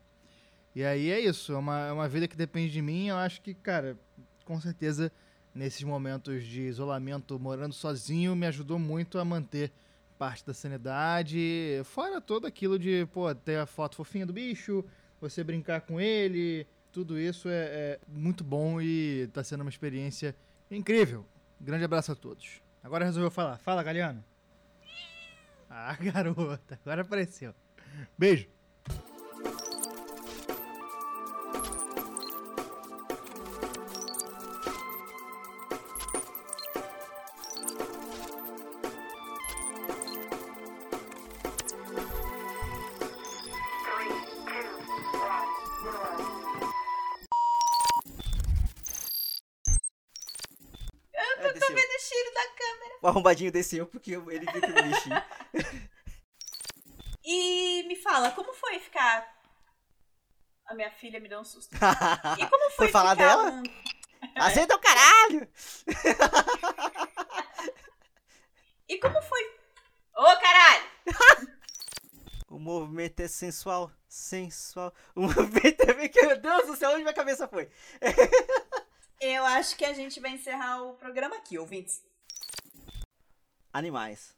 [0.74, 3.08] E aí é isso, é uma, é uma vida que depende de mim.
[3.08, 3.96] Eu acho que, cara,
[4.44, 5.10] com certeza,
[5.54, 9.72] nesses momentos de isolamento, morando sozinho, me ajudou muito a manter
[10.18, 11.80] parte da sanidade.
[11.84, 14.84] Fora todo aquilo de, pô, ter a foto fofinha do bicho,
[15.20, 16.66] você brincar com ele.
[16.92, 20.36] Tudo isso é, é muito bom e tá sendo uma experiência
[20.70, 21.24] incrível.
[21.58, 22.60] Grande abraço a todos.
[22.82, 23.58] Agora resolveu falar.
[23.58, 24.22] Fala, Galeano.
[25.68, 27.54] Ah, garota, agora apareceu.
[28.16, 28.55] Beijo.
[53.26, 55.10] Arrombadinho desceu porque ele viu que eu mexi.
[57.24, 59.34] e me fala, como foi ficar.
[60.66, 61.74] A minha filha me deu um susto.
[62.38, 63.50] E como foi, foi falar dela?
[63.50, 63.62] Um...
[64.36, 65.48] Azeda é o caralho!
[68.88, 69.44] e como foi.
[70.16, 70.84] Ô, oh, caralho!
[72.48, 74.92] o movimento é sensual, sensual.
[75.14, 75.94] O movimento é.
[75.94, 77.70] Meu Deus do céu, onde minha cabeça foi?
[79.20, 82.02] Eu acho que a gente vai encerrar o programa aqui, ouvintes
[83.76, 84.35] animais.